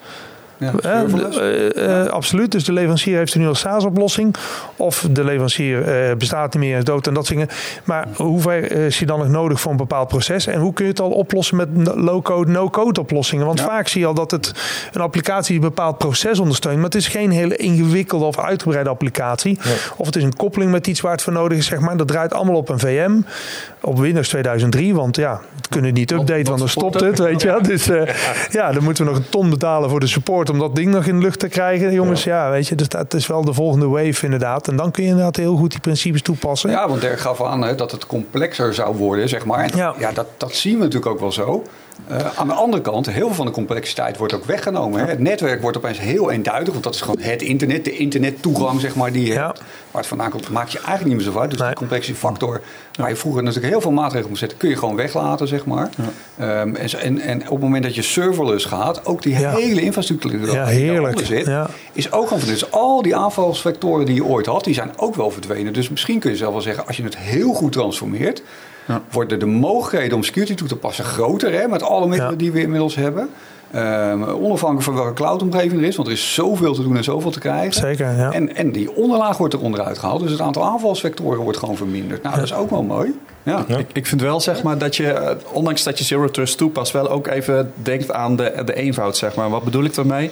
[0.61, 2.51] Ja, uh, uh, uh, absoluut.
[2.51, 4.35] Dus de leverancier heeft er nu al SaaS-oplossing.
[4.75, 5.83] Of de leverancier
[6.17, 7.47] bestaat niet meer, is dood en dat dingen.
[7.83, 10.47] Maar hoeveel is je dan nog nodig voor een bepaald proces?
[10.47, 13.45] En hoe kun je het al oplossen met low-code, no-code oplossingen?
[13.45, 13.65] Want ja.
[13.65, 14.53] vaak zie je al dat het
[14.93, 16.75] een applicatie een bepaald proces ondersteunt.
[16.75, 19.59] Maar het is geen hele ingewikkelde of uitgebreide applicatie.
[19.63, 19.75] Nee.
[19.95, 21.65] Of het is een koppeling met iets waar het voor nodig is.
[21.65, 21.97] Zeg maar.
[21.97, 23.21] Dat draait allemaal op een VM.
[23.81, 24.95] Op Windows 2003.
[24.95, 27.19] Want ja, het kunnen niet updaten, want dan stopt het.
[27.19, 27.59] Weet je.
[27.71, 27.85] Dus
[28.49, 31.05] ja, dan moeten we nog een ton betalen voor de support om dat ding nog
[31.05, 31.93] in de lucht te krijgen.
[31.93, 34.67] Jongens, ja, ja weet je, dus dat is wel de volgende wave inderdaad.
[34.67, 36.69] En dan kun je inderdaad heel goed die principes toepassen.
[36.69, 39.63] Ja, want Dirk gaf aan hè, dat het complexer zou worden, zeg maar.
[39.63, 41.63] En ja, ja dat, dat zien we natuurlijk ook wel zo.
[42.11, 44.99] Uh, aan de andere kant, heel veel van de complexiteit wordt ook weggenomen.
[44.99, 45.05] Hè.
[45.05, 48.95] Het netwerk wordt opeens heel eenduidig, want dat is gewoon het internet, de internettoegang zeg
[48.95, 49.45] maar, die je ja.
[49.45, 49.59] hebt.
[49.59, 51.49] Waar het vandaan komt, maakt je eigenlijk niet meer zo uit.
[51.49, 51.69] Dus nee.
[51.69, 51.75] de
[52.95, 55.89] waar je vroeger natuurlijk heel veel maatregelen moest zetten, kun je gewoon weglaten, zeg maar.
[56.37, 56.61] Ja.
[56.61, 59.55] Um, en, en, en, op het moment dat je serverless gaat, ook die ja.
[59.55, 61.25] hele infrastructuur die ja, heerlijk.
[61.25, 61.49] zit,
[61.93, 65.31] is ook gewoon Dus al die aanvalsvectoren die je ooit had, die zijn ook wel
[65.31, 65.73] verdwenen.
[65.73, 68.43] Dus misschien kun je zelf wel zeggen, als je het heel goed transformeert,
[68.87, 69.01] ja.
[69.11, 72.37] worden de mogelijkheden om security toe te passen groter, hè, met alle middelen ja.
[72.37, 73.29] die we inmiddels hebben.
[73.75, 77.31] Um, onafhankelijk van welke cloud-omgeving er is, want er is zoveel te doen en zoveel
[77.31, 77.73] te krijgen.
[77.73, 78.31] Zeker, ja.
[78.31, 82.23] En, en die onderlaag wordt er onderuit gehaald, dus het aantal aanvalsvectoren wordt gewoon verminderd.
[82.23, 83.19] Nou, dat is ook wel mooi.
[83.43, 83.65] Ja.
[83.67, 83.77] ja.
[83.77, 87.09] Ik, ik, vind wel, zeg maar, dat je, ondanks dat je Zero Trust toepast, wel
[87.09, 89.49] ook even denkt aan de, de eenvoud, zeg maar.
[89.49, 90.31] Wat bedoel ik daarmee?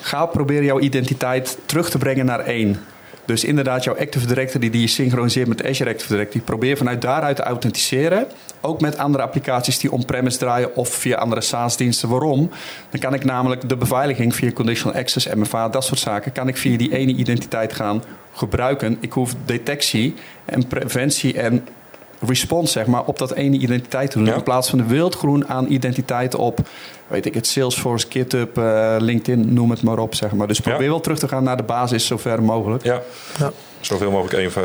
[0.00, 2.78] Ga proberen jouw identiteit terug te brengen naar één.
[3.24, 7.36] Dus inderdaad, jouw Active Directory die je synchroniseert met Azure Active Directory, probeer vanuit daaruit
[7.36, 8.26] te authenticeren.
[8.60, 12.08] Ook met andere applicaties die on-premise draaien of via andere SaaS-diensten.
[12.08, 12.50] Waarom?
[12.90, 16.56] Dan kan ik namelijk de beveiliging via Conditional Access, MFA, dat soort zaken, kan ik
[16.56, 18.02] via die ene identiteit gaan
[18.32, 18.96] gebruiken.
[19.00, 20.14] Ik hoef detectie
[20.44, 21.66] en preventie en
[22.26, 24.26] response zeg maar, op dat ene identiteit te doen.
[24.26, 24.34] Ja.
[24.34, 26.58] In plaats van de wildgroen aan identiteiten op,
[27.06, 30.14] weet ik het, Salesforce, GitHub, uh, LinkedIn, noem het maar op.
[30.14, 30.46] Zeg maar.
[30.46, 30.88] Dus probeer ja.
[30.88, 32.84] wel terug te gaan naar de basis zover mogelijk.
[32.84, 33.00] Ja.
[33.38, 33.52] ja.
[33.86, 34.56] Zoveel mogelijk eenv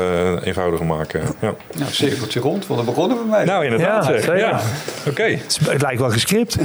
[0.44, 1.22] eenvoudiger maken.
[1.40, 1.54] Ja.
[1.76, 3.44] Nou, cirkeltje rond, want daar begonnen we mee.
[3.44, 4.06] Nou, inderdaad.
[4.06, 4.38] Ja, zeg.
[4.38, 4.60] ja.
[5.00, 5.10] Oké.
[5.10, 5.42] Okay.
[5.70, 6.56] Het lijkt wel gescript.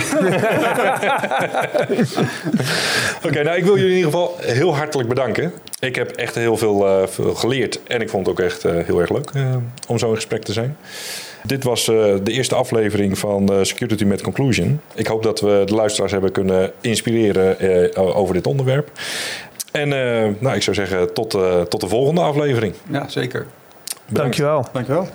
[3.15, 5.53] Oké, okay, nou ik wil jullie in ieder geval heel hartelijk bedanken.
[5.79, 8.71] Ik heb echt heel veel, uh, veel geleerd en ik vond het ook echt uh,
[8.85, 9.55] heel erg leuk uh,
[9.87, 10.77] om zo in gesprek te zijn.
[11.43, 14.81] Dit was de eerste aflevering van Security met Conclusion.
[14.93, 18.91] Ik hoop dat we de luisteraars hebben kunnen inspireren over dit onderwerp.
[19.75, 19.89] En
[20.39, 21.29] nou, ik zou zeggen tot,
[21.69, 22.73] tot de volgende aflevering.
[22.89, 23.45] Ja, zeker.
[24.05, 24.37] Bedankt.
[24.37, 24.65] Dankjewel.
[24.71, 25.07] Dankjewel.